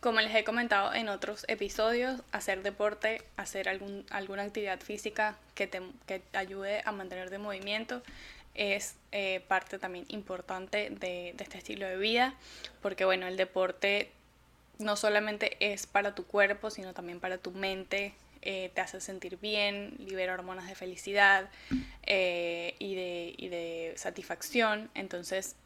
Como 0.01 0.21
les 0.21 0.35
he 0.35 0.45
comentado 0.45 0.93
en 0.93 1.09
otros 1.09 1.47
episodios, 1.49 2.21
hacer 2.31 2.63
deporte, 2.63 3.23
hacer 3.39 3.71
alguna 3.71 4.43
actividad 4.43 4.81
física 4.81 5.37
que 5.55 5.67
te, 5.67 5.81
que 6.07 6.23
ayude 6.35 6.83
a 6.85 6.93
mantener 6.93 7.31
de 7.31 7.39
movimiento 7.39 8.03
es 8.55 8.97
eh, 9.13 9.43
parte 9.49 9.79
también 9.79 10.05
importante 10.09 10.91
de, 10.91 11.33
de 11.35 11.45
este 11.45 11.57
estilo 11.57 11.87
de 11.87 11.97
vida, 11.97 12.35
porque 12.83 13.07
bueno, 13.07 13.27
el 13.29 13.39
deporte 13.39 14.11
no 14.79 14.97
solamente 14.97 15.57
es 15.61 15.87
para 15.87 16.15
tu 16.15 16.27
cuerpo, 16.27 16.71
sino 16.71 16.93
también 16.93 17.21
para 17.21 17.39
tu 17.39 17.53
mente, 17.53 18.13
eh, 18.43 18.71
te 18.75 18.81
hace 18.81 19.01
sentir 19.01 19.39
bien, 19.39 19.95
libera 19.99 20.33
hormonas 20.33 20.67
de 20.67 20.75
felicidad 20.75 21.51
eh, 22.07 22.75
y, 22.79 22.95
de, 22.95 23.93
satisfacción. 23.97 24.91
Entonces, 24.95 25.57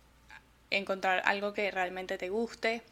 encontrar 0.71 1.23
algo 1.25 1.52
que 1.52 1.71
realmente 1.71 2.19
te 2.19 2.31
guste 2.31 2.83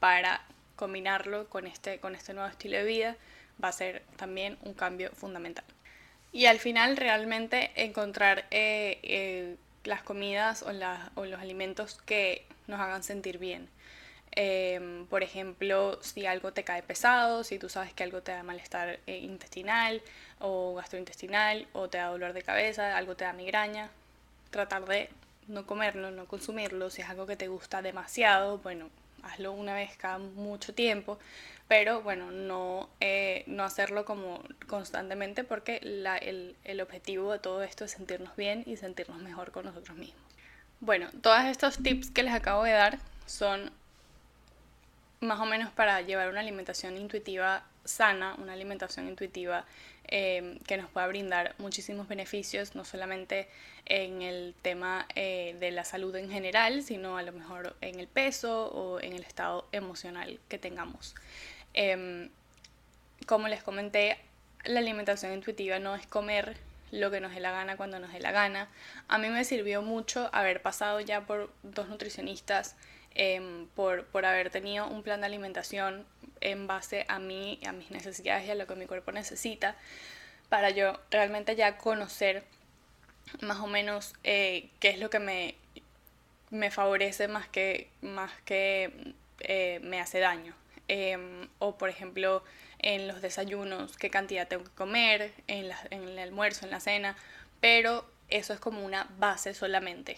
para 0.00 0.40
combinarlo 0.76 1.48
con 1.48 1.66
este, 1.66 1.98
con 1.98 2.14
este 2.14 2.32
nuevo 2.32 2.48
estilo 2.48 2.78
de 2.78 2.84
vida 2.84 3.16
va 3.62 3.68
a 3.68 3.72
ser 3.72 4.02
también 4.16 4.56
un 4.62 4.74
cambio 4.74 5.10
fundamental. 5.12 5.64
Y 6.32 6.46
al 6.46 6.58
final, 6.58 6.96
realmente 6.96 7.72
encontrar 7.76 8.46
eh, 8.50 9.56
las 9.84 10.02
comidas 10.02 10.62
o 10.62 10.72
los 10.72 11.40
alimentos 11.40 12.00
que 12.06 12.44
nos 12.66 12.80
hagan 12.80 13.02
sentir 13.02 13.38
bien. 13.38 13.68
Em, 14.32 15.06
por 15.06 15.22
ejemplo, 15.22 15.98
si 16.02 16.26
algo 16.26 16.52
te 16.52 16.64
cae 16.64 16.82
pesado, 16.82 17.44
si 17.44 17.58
tú 17.58 17.68
sabes 17.68 17.94
que 17.94 18.02
algo 18.04 18.22
te 18.22 18.32
da 18.32 18.42
malestar 18.42 19.00
eh, 19.06 19.18
intestinal 19.18 20.02
o 20.40 20.74
gastrointestinal 20.74 21.66
o 21.72 21.88
te 21.88 21.98
da 21.98 22.08
dolor 22.08 22.32
de 22.34 22.42
cabeza, 22.42 22.96
algo 22.96 23.16
te 23.16 23.24
da 23.24 23.32
migraña, 23.32 23.90
tratar 24.50 24.84
de 24.86 25.08
no 25.48 25.66
comerlo, 25.66 26.10
no 26.10 26.26
consumirlo. 26.26 26.90
Si 26.90 27.02
es 27.02 27.08
algo 27.08 27.26
que 27.26 27.36
te 27.36 27.48
gusta 27.48 27.82
demasiado, 27.82 28.58
bueno, 28.58 28.90
hazlo 29.22 29.52
una 29.52 29.74
vez 29.74 29.96
cada 29.96 30.18
mucho 30.18 30.74
tiempo, 30.74 31.18
pero 31.68 32.02
bueno, 32.02 32.30
no, 32.30 32.88
eh, 33.00 33.42
no 33.46 33.64
hacerlo 33.64 34.04
como 34.04 34.42
constantemente 34.66 35.44
porque 35.44 35.78
el, 35.78 36.56
el 36.64 36.80
objetivo 36.80 37.32
de 37.32 37.38
todo 37.38 37.62
esto 37.62 37.84
es 37.84 37.92
sentirnos 37.92 38.36
bien 38.36 38.62
y 38.66 38.76
sentirnos 38.76 39.20
mejor 39.20 39.50
con 39.50 39.64
nosotros 39.64 39.96
mismos. 39.96 40.20
Bueno, 40.80 41.08
todos 41.22 41.44
estos 41.46 41.78
tips 41.82 42.10
que 42.10 42.22
les 42.22 42.34
acabo 42.34 42.64
de 42.64 42.72
dar 42.72 42.98
son 43.26 43.72
más 45.20 45.40
o 45.40 45.46
menos 45.46 45.70
para 45.72 46.00
llevar 46.02 46.28
una 46.28 46.40
alimentación 46.40 46.96
intuitiva 46.96 47.64
sana, 47.84 48.34
una 48.38 48.52
alimentación 48.52 49.08
intuitiva 49.08 49.64
eh, 50.08 50.58
que 50.66 50.76
nos 50.76 50.90
pueda 50.90 51.06
brindar 51.06 51.54
muchísimos 51.58 52.08
beneficios, 52.08 52.74
no 52.74 52.84
solamente 52.84 53.48
en 53.86 54.22
el 54.22 54.54
tema 54.62 55.06
eh, 55.14 55.56
de 55.58 55.70
la 55.70 55.84
salud 55.84 56.14
en 56.16 56.30
general, 56.30 56.82
sino 56.82 57.16
a 57.16 57.22
lo 57.22 57.32
mejor 57.32 57.76
en 57.80 57.98
el 57.98 58.06
peso 58.06 58.66
o 58.68 59.00
en 59.00 59.14
el 59.14 59.22
estado 59.22 59.66
emocional 59.72 60.38
que 60.48 60.58
tengamos. 60.58 61.14
Em, 61.74 62.30
como 63.26 63.48
les 63.48 63.62
comenté, 63.62 64.18
la 64.64 64.80
alimentación 64.80 65.32
intuitiva 65.32 65.78
no 65.78 65.94
es 65.94 66.06
comer 66.06 66.56
lo 66.92 67.10
que 67.10 67.20
nos 67.20 67.34
dé 67.34 67.40
la 67.40 67.50
gana 67.50 67.76
cuando 67.76 67.98
nos 67.98 68.12
dé 68.12 68.20
la 68.20 68.32
gana. 68.32 68.68
A 69.08 69.18
mí 69.18 69.28
me 69.28 69.44
sirvió 69.44 69.82
mucho 69.82 70.30
haber 70.32 70.62
pasado 70.62 71.00
ya 71.00 71.26
por 71.26 71.52
dos 71.62 71.88
nutricionistas 71.88 72.76
Em, 73.18 73.66
por, 73.68 74.04
por, 74.04 74.26
haber 74.26 74.50
tenido 74.50 74.86
un 74.86 75.02
plan 75.02 75.20
de 75.20 75.26
alimentación 75.26 76.04
en 76.42 76.66
base 76.66 77.06
a 77.08 77.18
mí, 77.18 77.58
a 77.66 77.72
mis 77.72 77.90
necesidades 77.90 78.46
y 78.46 78.50
a 78.50 78.54
lo 78.54 78.66
que 78.66 78.74
mi 78.74 78.84
cuerpo 78.84 79.10
necesita, 79.10 79.74
para 80.50 80.68
yo 80.68 81.00
realmente 81.10 81.56
ya 81.56 81.78
conocer 81.78 82.44
más 83.40 83.58
o 83.60 83.68
menos 83.68 84.12
eh, 84.22 84.68
qué 84.80 84.90
es 84.90 84.98
lo 84.98 85.08
que 85.08 85.18
me, 85.18 85.54
me 86.50 86.70
favorece 86.70 87.26
más 87.26 87.48
que, 87.48 87.88
más 88.02 88.30
que 88.44 89.14
eh, 89.40 89.80
me 89.82 89.98
hace 89.98 90.20
daño. 90.20 90.54
Em, 90.88 91.48
o 91.58 91.78
por 91.78 91.88
ejemplo 91.88 92.44
en 92.80 93.08
los 93.08 93.22
desayunos, 93.22 93.96
qué 93.96 94.10
cantidad 94.10 94.46
tengo 94.46 94.64
que 94.64 94.70
comer, 94.72 95.32
en, 95.46 95.70
en 95.88 96.02
el 96.02 96.18
almuerzo, 96.18 96.66
en 96.66 96.70
la 96.70 96.80
cena, 96.80 97.16
pero 97.62 98.06
eso 98.28 98.52
es 98.52 98.60
como 98.60 98.84
una 98.84 99.08
base 99.18 99.54
solamente. 99.54 100.16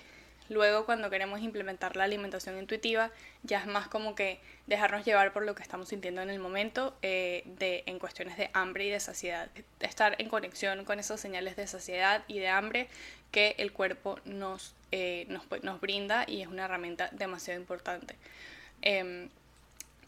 Luego 0.48 0.86
cuando 0.86 1.10
queremos 1.10 1.40
implementar 1.40 1.96
la 1.96 2.04
alimentación 2.04 2.58
intuitiva, 2.58 3.10
ya 3.42 3.60
es 3.60 3.66
más 3.66 3.88
como 3.88 4.14
que 4.14 4.40
dejarnos 4.66 5.04
llevar 5.04 5.32
por 5.32 5.44
lo 5.44 5.54
que 5.54 5.62
estamos 5.62 5.88
sintiendo 5.88 6.22
en 6.22 6.30
el 6.30 6.38
momento 6.38 6.96
eh, 7.02 7.42
de, 7.58 7.82
en 7.86 7.98
cuestiones 7.98 8.36
de 8.38 8.50
hambre 8.54 8.86
y 8.86 8.90
de 8.90 9.00
saciedad. 9.00 9.50
Estar 9.80 10.16
en 10.18 10.28
conexión 10.28 10.84
con 10.84 10.98
esas 10.98 11.20
señales 11.20 11.56
de 11.56 11.66
saciedad 11.66 12.24
y 12.28 12.38
de 12.38 12.48
hambre 12.48 12.88
que 13.30 13.56
el 13.58 13.72
cuerpo 13.72 14.18
nos, 14.24 14.74
eh, 14.90 15.26
nos, 15.28 15.80
brinda 15.80 16.24
y 16.26 16.40
es 16.40 16.48
una 16.48 16.64
herramienta 16.64 17.10
demasiado 17.12 17.60
importante. 17.60 18.16
Em, 18.80 19.28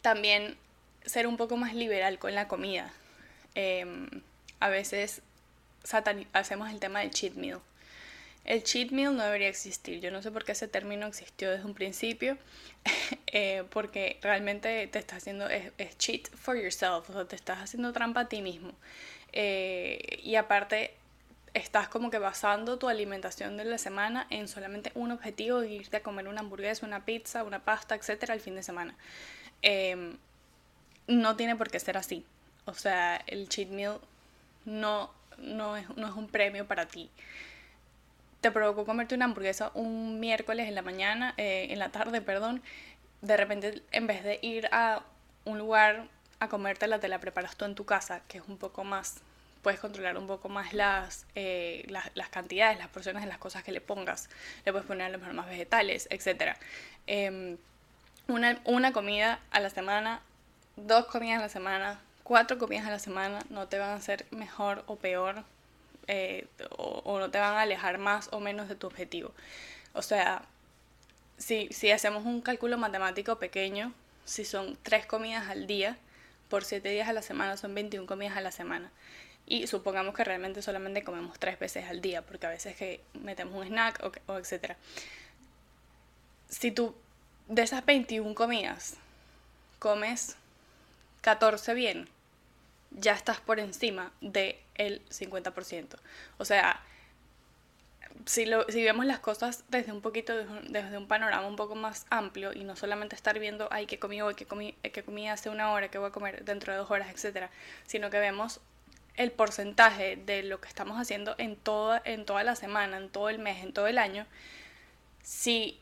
también 0.00 0.56
ser 1.04 1.26
un 1.26 1.36
poco 1.36 1.58
más 1.58 1.74
liberal 1.74 2.18
con 2.18 2.34
la 2.34 2.48
comida. 2.48 2.92
Em, 3.54 4.08
a 4.58 4.68
veces 4.70 5.20
hacemos 6.32 6.70
el 6.70 6.80
tema 6.80 7.00
del 7.00 7.10
cheat 7.10 7.34
meal 7.34 7.60
el 8.44 8.62
cheat 8.64 8.90
meal 8.90 9.16
no 9.16 9.22
debería 9.22 9.48
existir. 9.48 10.00
Yo 10.00 10.10
no 10.10 10.22
sé 10.22 10.30
por 10.30 10.44
qué 10.44 10.52
ese 10.52 10.68
término 10.68 11.06
existió 11.06 11.50
desde 11.50 11.64
un 11.64 11.74
principio, 11.74 12.38
eh, 13.26 13.64
porque 13.70 14.18
realmente 14.22 14.86
te 14.86 14.98
estás 14.98 15.18
haciendo, 15.18 15.48
es, 15.48 15.98
cheat 15.98 16.28
for 16.30 16.56
yourself, 16.56 17.08
o 17.10 17.12
sea, 17.12 17.24
te 17.26 17.36
estás 17.36 17.58
haciendo 17.58 17.92
trampa 17.92 18.20
a 18.20 18.28
ti 18.28 18.42
mismo. 18.42 18.72
Eh, 19.32 20.20
y 20.22 20.36
aparte, 20.36 20.94
estás 21.54 21.88
como 21.88 22.10
que 22.10 22.18
basando 22.18 22.78
tu 22.78 22.88
alimentación 22.88 23.56
de 23.56 23.64
la 23.64 23.78
semana 23.78 24.26
en 24.30 24.48
solamente 24.48 24.92
un 24.94 25.10
objetivo, 25.12 25.62
irte 25.62 25.98
a 25.98 26.02
comer 26.02 26.28
una 26.28 26.40
hamburguesa, 26.40 26.86
una 26.86 27.04
pizza, 27.04 27.44
una 27.44 27.60
pasta, 27.60 27.94
etcétera, 27.94 28.34
el 28.34 28.40
fin 28.40 28.54
de 28.54 28.62
semana. 28.62 28.94
Em, 29.62 30.16
no 31.06 31.36
tiene 31.36 31.56
por 31.56 31.70
qué 31.70 31.78
ser 31.80 31.96
así. 31.96 32.24
O 32.66 32.74
sea, 32.74 33.16
el 33.26 33.48
cheat 33.48 33.68
meal 33.68 34.00
no, 34.64 35.12
no, 35.38 35.76
es, 35.76 35.88
no 35.96 36.08
es 36.08 36.14
un 36.14 36.28
premio 36.28 36.66
para 36.66 36.86
ti 36.86 37.10
te 38.40 38.50
provocó 38.50 38.84
comerte 38.84 39.14
una 39.14 39.26
hamburguesa 39.26 39.70
un 39.74 40.20
miércoles 40.20 40.68
en 40.68 40.74
la 40.74 40.82
mañana, 40.82 41.34
eh, 41.36 41.68
en 41.70 41.78
la 41.78 41.90
tarde, 41.90 42.20
perdón, 42.20 42.62
de 43.20 43.36
repente 43.36 43.82
en 43.92 44.06
vez 44.06 44.24
de 44.24 44.38
ir 44.42 44.68
a 44.72 45.02
un 45.44 45.58
lugar 45.58 46.08
a 46.38 46.48
comértela, 46.48 47.00
te 47.00 47.08
la 47.08 47.20
preparas 47.20 47.56
tú 47.56 47.66
en 47.66 47.74
tu 47.74 47.84
casa, 47.84 48.22
que 48.28 48.38
es 48.38 48.44
un 48.48 48.56
poco 48.56 48.82
más, 48.82 49.16
puedes 49.62 49.78
controlar 49.78 50.16
un 50.16 50.26
poco 50.26 50.48
más 50.48 50.72
las, 50.72 51.26
eh, 51.34 51.84
las, 51.88 52.28
cantidades, 52.30 52.78
las 52.78 52.88
porciones 52.88 53.22
de 53.22 53.28
las 53.28 53.36
cosas 53.36 53.62
que 53.62 53.72
le 53.72 53.82
pongas. 53.82 54.30
Le 54.64 54.72
puedes 54.72 54.86
poner 54.86 55.14
a 55.14 55.18
lo 55.18 55.34
más 55.34 55.46
vegetales, 55.46 56.08
etc. 56.10 56.56
Em, 57.06 57.58
una, 58.26 58.58
una 58.64 58.92
comida 58.92 59.38
a 59.50 59.60
la 59.60 59.68
semana, 59.68 60.22
dos 60.76 61.04
comidas 61.06 61.40
a 61.40 61.42
la 61.42 61.48
semana, 61.50 62.00
cuatro 62.22 62.58
comidas 62.58 62.86
a 62.86 62.90
la 62.90 62.98
semana 62.98 63.40
no 63.50 63.68
te 63.68 63.78
van 63.78 63.90
a 63.90 63.94
hacer 63.94 64.24
mejor 64.30 64.82
o 64.86 64.96
peor 64.96 65.44
eh, 66.12 66.48
o, 66.76 67.20
no 67.20 67.30
te 67.30 67.38
van 67.38 67.54
a 67.54 67.62
alejar 67.62 67.98
más 67.98 68.28
o 68.32 68.40
menos 68.40 68.68
de 68.68 68.74
tu 68.74 68.88
objetivo. 68.88 69.32
O 69.92 70.02
sea, 70.02 70.42
si, 71.38 71.68
si 71.70 71.92
hacemos 71.92 72.26
un 72.26 72.40
cálculo 72.40 72.78
matemático 72.78 73.38
pequeño, 73.38 73.94
si 74.24 74.44
son 74.44 74.76
tres 74.82 75.06
comidas 75.06 75.48
al 75.48 75.68
día, 75.68 75.96
por 76.48 76.64
siete 76.64 76.88
días 76.88 77.08
a 77.08 77.12
la 77.12 77.22
semana 77.22 77.56
son 77.56 77.76
21 77.76 78.08
comidas 78.08 78.36
a 78.36 78.40
la 78.40 78.50
semana. 78.50 78.90
Y 79.46 79.68
supongamos 79.68 80.12
que 80.14 80.24
realmente 80.24 80.62
solamente 80.62 81.04
comemos 81.04 81.38
tres 81.38 81.60
veces 81.60 81.88
al 81.88 82.00
día, 82.00 82.22
porque 82.22 82.46
a 82.46 82.50
veces 82.50 82.76
que 82.76 83.00
metemos 83.14 83.54
un 83.54 83.64
snack 83.64 84.02
o, 84.02 84.32
o 84.32 84.38
etcétera. 84.38 84.76
Si 86.48 86.72
tú 86.72 86.96
de 87.46 87.62
esas 87.62 87.86
21 87.86 88.34
comidas 88.34 88.96
comes 89.78 90.34
14 91.20 91.72
bien, 91.74 92.08
ya 92.90 93.12
estás 93.12 93.40
por 93.40 93.60
encima 93.60 94.10
del 94.20 94.56
el 94.80 95.04
50%. 95.08 95.96
O 96.38 96.44
sea, 96.44 96.82
si, 98.26 98.46
lo, 98.46 98.64
si 98.68 98.82
vemos 98.82 99.06
las 99.06 99.20
cosas 99.20 99.64
desde 99.68 99.92
un 99.92 100.00
poquito, 100.00 100.34
desde 100.68 100.98
un 100.98 101.06
panorama 101.06 101.46
un 101.46 101.56
poco 101.56 101.74
más 101.74 102.06
amplio 102.10 102.52
y 102.52 102.64
no 102.64 102.76
solamente 102.76 103.14
estar 103.14 103.38
viendo, 103.38 103.68
ay, 103.70 103.86
qué 103.86 103.98
comí 103.98 104.20
hoy, 104.22 104.34
qué 104.34 104.46
comí, 104.46 104.74
qué 104.82 105.02
comí 105.02 105.28
hace 105.28 105.50
una 105.50 105.72
hora, 105.72 105.88
qué 105.90 105.98
voy 105.98 106.08
a 106.08 106.12
comer 106.12 106.44
dentro 106.44 106.72
de 106.72 106.78
dos 106.78 106.90
horas, 106.90 107.08
etcétera, 107.10 107.50
sino 107.86 108.10
que 108.10 108.18
vemos 108.18 108.60
el 109.16 109.32
porcentaje 109.32 110.16
de 110.16 110.42
lo 110.42 110.60
que 110.60 110.68
estamos 110.68 110.98
haciendo 110.98 111.34
en 111.38 111.56
toda, 111.56 112.00
en 112.04 112.24
toda 112.24 112.42
la 112.44 112.56
semana, 112.56 112.96
en 112.96 113.10
todo 113.10 113.28
el 113.28 113.38
mes, 113.38 113.62
en 113.62 113.72
todo 113.72 113.86
el 113.86 113.98
año, 113.98 114.26
si 115.22 115.78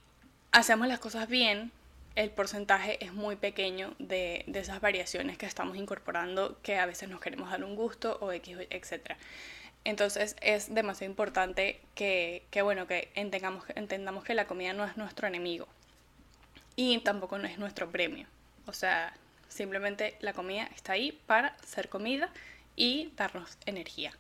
hacemos 0.51 0.89
las 0.89 0.99
cosas 0.99 1.29
bien, 1.29 1.71
el 2.19 2.31
porcentaje 2.31 3.03
es 3.05 3.15
muy 3.15 3.37
pequeño 3.37 3.95
de, 4.01 4.43
de, 4.49 4.59
esas 4.59 4.81
variaciones 4.81 5.39
que 5.39 5.47
estamos 5.47 5.77
incorporando 5.77 6.59
que 6.63 6.77
a 6.77 6.85
veces 6.85 7.09
nos 7.09 7.21
queremos 7.21 7.49
dar 7.49 7.63
un 7.63 7.77
gusto 7.77 8.19
o 8.21 8.33
X, 8.33 8.59
etc. 8.71 9.13
Entonces 9.85 10.35
es 10.43 10.75
demasiado 10.75 11.09
importante 11.13 11.81
que, 11.95 12.43
que, 12.51 12.63
bueno, 12.63 12.89
que 12.89 13.13
entendamos, 13.15 13.63
entendamos 13.77 14.25
que 14.25 14.35
la 14.35 14.49
comida 14.49 14.73
no 14.73 14.85
es 14.85 14.97
nuestro 14.97 15.29
enemigo 15.29 15.69
y 16.75 16.99
tampoco 16.99 17.39
no 17.39 17.47
es 17.47 17.57
nuestro 17.57 17.89
premio. 17.89 18.27
O 18.67 18.73
sea, 18.73 19.15
simplemente 19.49 20.17
la 20.19 20.33
comida 20.33 20.69
está 20.75 20.95
ahí 20.95 21.13
para 21.29 21.57
ser 21.65 21.89
comida 21.89 22.31
y 22.75 23.13
darnos 23.17 23.59
energía. 23.65 24.13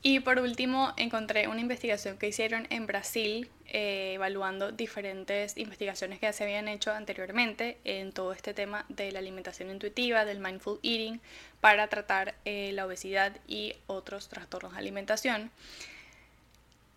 Y 0.00 0.20
por 0.20 0.38
último, 0.38 0.92
encontré 0.96 1.48
una 1.48 1.60
investigación 1.60 2.18
que 2.18 2.28
hicieron 2.28 2.68
en 2.70 2.86
Brasil, 2.86 3.50
eh, 3.66 4.12
evaluando 4.14 4.70
diferentes 4.70 5.56
investigaciones 5.56 6.20
que 6.20 6.32
se 6.32 6.44
habían 6.44 6.68
hecho 6.68 6.92
anteriormente 6.92 7.78
en 7.82 8.12
todo 8.12 8.32
este 8.32 8.54
tema 8.54 8.84
de 8.88 9.10
la 9.10 9.18
alimentación 9.18 9.70
intuitiva, 9.70 10.24
del 10.24 10.38
mindful 10.38 10.78
eating, 10.84 11.20
para 11.60 11.88
tratar 11.88 12.36
eh, 12.44 12.70
la 12.72 12.86
obesidad 12.86 13.36
y 13.48 13.74
otros 13.88 14.28
trastornos 14.28 14.72
de 14.72 14.78
alimentación. 14.78 15.50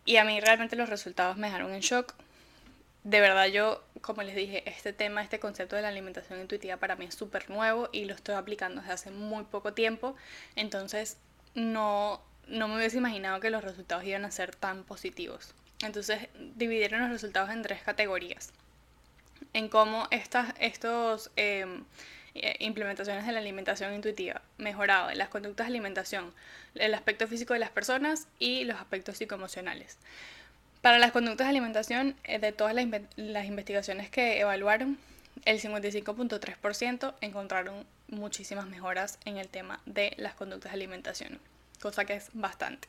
Y 0.06 0.18
a 0.18 0.24
mí 0.24 0.40
realmente 0.40 0.76
los 0.76 0.90
resultados 0.90 1.38
me 1.38 1.48
dejaron 1.48 1.74
en 1.74 1.82
shock. 1.82 2.14
De 3.04 3.20
verdad 3.20 3.48
yo, 3.48 3.84
como 4.02 4.22
les 4.22 4.36
dije, 4.36 4.62
este 4.70 4.94
tema, 4.94 5.24
este 5.24 5.40
concepto 5.40 5.76
de 5.76 5.82
la 5.82 5.88
alimentación 5.88 6.40
intuitiva 6.40 6.78
para 6.78 6.96
mí 6.96 7.06
es 7.06 7.16
súper 7.16 7.50
nuevo 7.50 7.90
y 7.92 8.06
lo 8.06 8.14
estoy 8.14 8.36
aplicando 8.36 8.82
desde 8.82 8.94
hace 8.94 9.12
muy 9.12 9.44
poco 9.46 9.74
tiempo. 9.74 10.16
Entonces 10.56 11.18
no 11.56 12.22
no 12.52 12.68
me 12.68 12.76
hubiese 12.76 12.98
imaginado 12.98 13.40
que 13.40 13.50
los 13.50 13.64
resultados 13.64 14.04
iban 14.04 14.26
a 14.26 14.32
ser 14.32 14.56
tan 14.56 14.84
positivos. 14.84 15.56
Entonces 15.82 16.28
dividieron 16.56 17.02
los 17.02 17.10
resultados 17.10 17.50
en 17.50 17.64
tres 17.64 17.82
categorías. 17.82 18.52
En 19.54 19.70
cómo 19.70 20.08
estas 20.12 20.54
estos, 20.60 21.32
em, 21.36 21.84
eh, 22.36 22.56
implementaciones 22.60 23.26
de 23.26 23.32
la 23.32 23.40
alimentación 23.40 23.94
intuitiva 23.94 24.42
mejorado 24.58 25.12
las 25.12 25.30
conductas 25.30 25.68
de 25.68 25.72
alimentación, 25.72 26.34
el 26.76 26.94
aspecto 26.94 27.28
físico 27.28 27.54
de 27.54 27.60
las 27.60 27.72
personas 27.72 28.28
y 28.40 28.64
los 28.66 28.78
aspectos 28.80 29.18
psicoemocionales. 29.18 29.98
Para 30.82 31.00
las 31.00 31.12
conductas 31.12 31.46
de 31.46 31.52
alimentación, 31.52 32.16
eh, 32.24 32.40
de 32.40 32.52
todas 32.52 32.74
las, 32.76 32.86
las 33.16 33.46
investigaciones 33.46 34.10
que 34.10 34.40
evaluaron, 34.40 34.98
el 35.46 35.60
55.3% 35.60 37.16
encontraron 37.22 37.86
muchísimas 38.08 38.68
mejoras 38.68 39.18
en 39.26 39.38
el 39.38 39.48
tema 39.48 39.80
de 39.86 40.14
las 40.18 40.34
conductas 40.36 40.72
de 40.72 40.76
alimentación 40.76 41.40
cosa 41.82 42.06
que 42.06 42.16
es 42.16 42.30
bastante. 42.34 42.88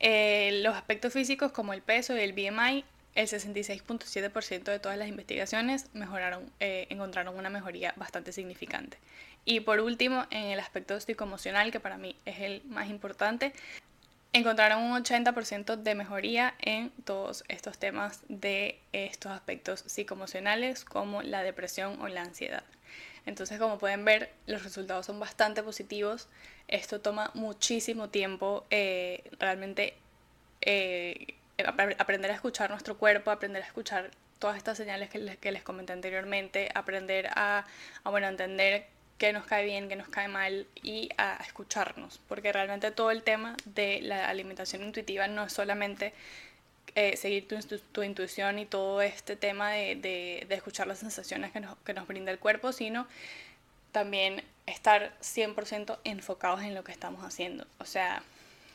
Eh, 0.00 0.60
los 0.62 0.74
aspectos 0.74 1.12
físicos 1.12 1.52
como 1.52 1.72
el 1.72 1.82
peso 1.82 2.16
y 2.16 2.20
el 2.20 2.32
BMI, 2.32 2.84
el 3.14 3.28
66.7% 3.28 4.64
de 4.64 4.78
todas 4.78 4.96
las 4.96 5.08
investigaciones 5.08 5.86
mejoraron, 5.92 6.50
eh, 6.60 6.86
encontraron 6.88 7.36
una 7.36 7.50
mejoría 7.50 7.92
bastante 7.96 8.32
significante. 8.32 8.96
Y 9.44 9.60
por 9.60 9.80
último, 9.80 10.26
en 10.30 10.44
el 10.44 10.60
aspecto 10.60 10.98
psicoemocional, 10.98 11.70
que 11.70 11.80
para 11.80 11.98
mí 11.98 12.16
es 12.24 12.40
el 12.40 12.62
más 12.64 12.88
importante, 12.88 13.52
encontraron 14.32 14.82
un 14.82 15.04
80% 15.04 15.76
de 15.76 15.94
mejoría 15.94 16.54
en 16.60 16.90
todos 17.04 17.44
estos 17.48 17.78
temas 17.78 18.20
de 18.28 18.80
estos 18.92 19.32
aspectos 19.32 19.84
psicoemocionales 19.86 20.84
como 20.84 21.22
la 21.22 21.42
depresión 21.42 22.00
o 22.00 22.08
la 22.08 22.22
ansiedad. 22.22 22.64
Entonces, 23.26 23.58
como 23.58 23.78
pueden 23.78 24.04
ver, 24.04 24.32
los 24.46 24.64
resultados 24.64 25.06
son 25.06 25.20
bastante 25.20 25.62
positivos. 25.62 26.28
Esto 26.68 27.00
toma 27.00 27.30
muchísimo 27.34 28.08
tiempo, 28.08 28.64
eh, 28.70 29.22
realmente 29.38 29.94
eh, 30.60 31.34
aprender 31.98 32.30
a 32.30 32.34
escuchar 32.34 32.70
nuestro 32.70 32.96
cuerpo, 32.96 33.30
aprender 33.30 33.62
a 33.62 33.66
escuchar 33.66 34.10
todas 34.38 34.56
estas 34.56 34.76
señales 34.76 35.08
que 35.08 35.18
les, 35.18 35.36
que 35.36 35.52
les 35.52 35.62
comenté 35.62 35.92
anteriormente, 35.92 36.68
aprender 36.74 37.28
a, 37.36 37.64
bueno, 38.04 38.26
entender 38.26 38.86
qué 39.18 39.32
nos 39.32 39.44
cae 39.44 39.64
bien, 39.64 39.88
qué 39.88 39.94
nos 39.94 40.08
cae 40.08 40.26
mal 40.26 40.66
y 40.82 41.10
a 41.16 41.36
escucharnos, 41.46 42.20
porque 42.26 42.52
realmente 42.52 42.90
todo 42.90 43.12
el 43.12 43.22
tema 43.22 43.56
de 43.64 44.00
la 44.02 44.28
alimentación 44.28 44.82
intuitiva 44.82 45.28
no 45.28 45.44
es 45.44 45.52
solamente 45.52 46.12
eh, 46.96 47.16
seguir 47.16 47.46
tu, 47.46 47.56
tu, 47.92 48.02
intuición 48.02 48.58
y 48.58 48.66
todo 48.66 49.00
este 49.00 49.36
tema 49.36 49.70
de, 49.70 49.94
de, 49.94 50.46
de 50.48 50.54
escuchar 50.56 50.88
las 50.88 50.98
sensaciones 50.98 51.52
que 51.52 51.60
nos, 51.60 51.78
que 51.78 51.94
nos, 51.94 52.08
brinda 52.08 52.32
el 52.32 52.40
cuerpo, 52.40 52.72
sino 52.72 53.06
también 53.92 54.42
estar 54.66 55.12
100% 55.20 55.98
enfocados 56.04 56.62
en 56.62 56.74
lo 56.74 56.84
que 56.84 56.92
estamos 56.92 57.24
haciendo. 57.24 57.66
O 57.78 57.84
sea, 57.84 58.22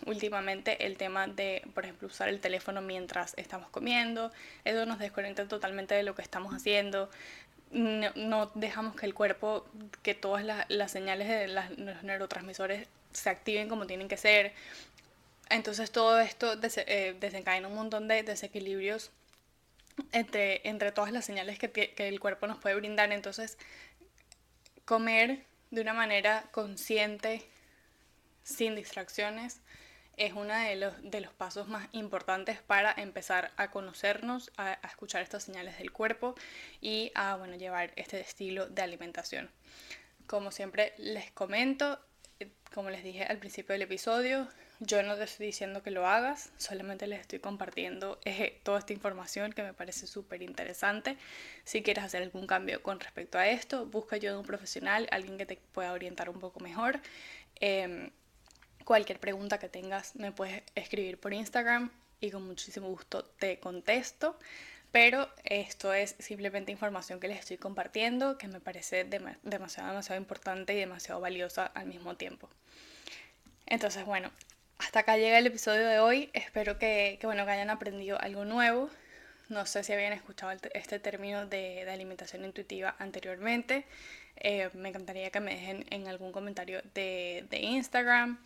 últimamente 0.05 0.85
el 0.85 0.97
tema 0.97 1.27
de, 1.27 1.63
por 1.73 1.85
ejemplo, 1.85 2.07
usar 2.07 2.29
el 2.29 2.39
teléfono 2.39 2.81
mientras 2.81 3.33
estamos 3.37 3.69
comiendo, 3.69 4.31
eso 4.65 4.85
nos 4.85 4.99
desconecta 4.99 5.47
totalmente 5.47 5.95
de 5.95 6.03
lo 6.03 6.15
que 6.15 6.21
estamos 6.21 6.53
haciendo. 6.53 7.09
No, 7.71 8.11
no 8.15 8.51
dejamos 8.55 8.95
que 8.95 9.05
el 9.05 9.13
cuerpo, 9.13 9.65
que 10.03 10.13
todas 10.13 10.43
las, 10.43 10.65
las 10.69 10.91
señales 10.91 11.27
de 11.27 11.47
los 11.47 12.03
neurotransmisores 12.03 12.87
se 13.11 13.29
activen 13.29 13.67
como 13.67 13.87
tienen 13.87 14.07
que 14.07 14.17
ser. 14.17 14.53
Entonces 15.49 15.91
todo 15.91 16.19
esto 16.19 16.55
eh, 16.61 17.15
desencadena 17.19 17.67
un 17.67 17.75
montón 17.75 18.07
de 18.07 18.23
desequilibrios 18.23 19.11
entre, 20.11 20.67
entre 20.67 20.91
todas 20.91 21.11
las 21.11 21.25
señales 21.25 21.57
que, 21.57 21.71
que, 21.71 22.07
el 22.07 22.19
cuerpo 22.19 22.47
nos 22.47 22.57
puede 22.57 22.75
brindar. 22.75 23.11
Entonces, 23.11 23.57
comer 24.85 25.43
de 25.71 25.81
una 25.81 25.93
manera 25.93 26.45
consciente, 26.51 27.47
sin 28.43 28.75
distracciones, 28.75 29.61
es 30.17 30.33
uno 30.33 30.55
de 30.55 30.75
los, 30.75 30.95
de 31.03 31.21
los 31.21 31.31
pasos 31.33 31.67
más 31.67 31.87
importantes 31.91 32.59
para 32.61 32.91
empezar 32.97 33.51
a 33.55 33.69
conocernos, 33.69 34.51
a, 34.57 34.79
a, 34.81 34.87
escuchar 34.87 35.21
estas 35.21 35.43
señales 35.43 35.77
del 35.77 35.91
cuerpo 35.91 36.33
y 36.81 37.11
a 37.13 37.35
bueno, 37.35 37.55
llevar 37.55 37.93
este 37.95 38.19
estilo 38.19 38.67
de 38.67 38.81
alimentación. 38.81 39.51
Como 40.25 40.51
siempre 40.51 40.93
les 40.97 41.31
comento, 41.31 41.99
eh, 42.39 42.51
como 42.73 42.89
les 42.89 43.03
dije 43.03 43.25
al 43.25 43.37
principio 43.37 43.73
del 43.73 43.83
episodio, 43.83 44.47
yo 44.79 45.01
no 45.01 45.15
te 45.15 45.23
estoy 45.23 45.47
diciendo 45.47 45.81
que 45.81 45.91
lo 45.91 46.05
hagas, 46.05 46.51
solamente 46.57 47.07
les 47.07 47.21
estoy 47.21 47.39
compartiendo 47.39 48.19
eh, 48.25 48.59
toda 48.63 48.79
esta 48.79 48.93
información 48.93 49.51
que 49.51 49.63
me 49.63 49.73
parece 49.73 50.05
súper 50.05 50.43
interesante. 50.43 51.17
Si 51.63 51.81
quieres 51.81 52.03
hacer 52.03 52.21
algún 52.21 52.45
cambio 52.45 52.83
con 52.83 52.99
respecto 52.99 53.39
a 53.39 53.47
esto, 53.47 53.85
busca 53.85 54.17
ayuda 54.17 54.33
de 54.33 54.37
un 54.39 54.45
profesional, 54.45 55.07
alguien 55.11 55.37
que 55.37 55.45
te 55.45 55.57
pueda 55.73 55.93
orientar 55.93 56.29
un 56.29 56.39
poco 56.39 56.59
mejor. 56.59 56.99
Em, 57.59 58.11
cualquier 58.85 59.19
pregunta 59.19 59.57
que 59.57 59.67
tengas 59.67 60.15
me 60.15 60.31
puedes 60.31 60.63
escribir 60.75 61.19
por 61.19 61.33
Instagram 61.33 61.91
y 62.21 62.29
con 62.31 62.45
muchísimo 62.45 62.87
gusto 62.87 63.25
te 63.25 63.59
contesto. 63.59 64.37
Pero 64.91 65.29
esto 65.43 65.93
es 65.93 66.15
simplemente 66.19 66.71
información 66.71 67.19
que 67.19 67.27
les 67.27 67.39
estoy 67.39 67.57
compartiendo 67.57 68.37
que 68.37 68.47
me 68.47 68.59
parece 68.59 69.03
demasiado, 69.03 69.89
demasiado 69.89 70.21
importante 70.21 70.73
y 70.73 70.77
demasiado 70.77 71.19
valiosa 71.19 71.65
al 71.65 71.87
mismo 71.87 72.15
tiempo. 72.15 72.49
Entonces, 73.65 74.05
bueno, 74.05 74.31
hasta 74.79 74.99
acá 74.99 75.17
llega 75.17 75.37
el 75.37 75.47
episodio 75.47 75.87
de 75.87 75.99
hoy. 75.99 76.29
Espero 76.33 76.77
que, 76.77 77.19
bueno, 77.23 77.43
hayan 77.43 77.69
aprendido 77.69 78.19
algo 78.19 78.45
nuevo. 78.45 78.89
No 79.49 79.65
sé 79.65 79.83
si 79.83 79.93
habían 79.93 80.13
escuchado 80.13 80.57
este 80.73 80.99
término 80.99 81.45
de, 81.47 81.85
de 81.85 81.91
alimentación 81.91 82.45
intuitiva 82.45 82.95
anteriormente. 82.99 83.85
Eh, 84.37 84.69
me 84.73 84.89
encantaría 84.89 85.31
que 85.31 85.39
me 85.39 85.53
dejen 85.55 85.85
en 85.89 86.07
algún 86.07 86.31
comentario 86.31 86.81
de, 86.93 87.45
de 87.49 87.59
Instagram, 87.59 88.39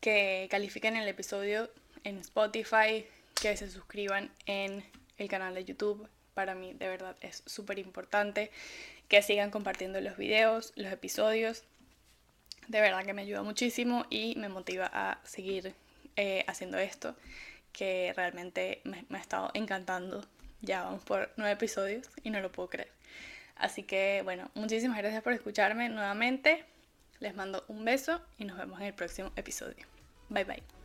que 0.00 0.46
califiquen 0.50 0.96
el 0.96 1.08
episodio 1.08 1.70
en 2.04 2.18
Spotify, 2.18 3.06
que 3.40 3.56
se 3.56 3.70
suscriban 3.70 4.30
en 4.46 4.84
el 5.16 5.28
canal 5.28 5.54
de 5.54 5.64
YouTube. 5.64 6.08
Para 6.34 6.54
mí 6.54 6.74
de 6.74 6.88
verdad 6.88 7.16
es 7.20 7.42
súper 7.46 7.78
importante 7.78 8.50
que 9.08 9.22
sigan 9.22 9.50
compartiendo 9.50 10.00
los 10.00 10.16
videos, 10.16 10.72
los 10.76 10.92
episodios 10.92 11.64
de 12.68 12.80
verdad 12.80 13.04
que 13.04 13.14
me 13.14 13.22
ayuda 13.22 13.42
muchísimo 13.42 14.06
y 14.10 14.34
me 14.36 14.48
motiva 14.48 14.90
a 14.92 15.18
seguir 15.24 15.74
eh, 16.16 16.44
haciendo 16.46 16.78
esto, 16.78 17.16
que 17.72 18.12
realmente 18.16 18.80
me, 18.84 19.04
me 19.08 19.18
ha 19.18 19.20
estado 19.20 19.50
encantando. 19.54 20.24
Ya 20.60 20.82
vamos 20.82 21.02
por 21.04 21.30
nueve 21.36 21.52
episodios 21.52 22.08
y 22.22 22.30
no 22.30 22.40
lo 22.40 22.52
puedo 22.52 22.68
creer. 22.68 22.90
Así 23.56 23.82
que 23.82 24.20
bueno, 24.24 24.50
muchísimas 24.54 24.98
gracias 24.98 25.22
por 25.22 25.32
escucharme 25.32 25.88
nuevamente. 25.88 26.64
Les 27.20 27.34
mando 27.34 27.64
un 27.68 27.84
beso 27.84 28.20
y 28.38 28.44
nos 28.44 28.56
vemos 28.56 28.80
en 28.80 28.86
el 28.86 28.94
próximo 28.94 29.32
episodio. 29.36 29.86
Bye 30.28 30.44
bye. 30.44 30.77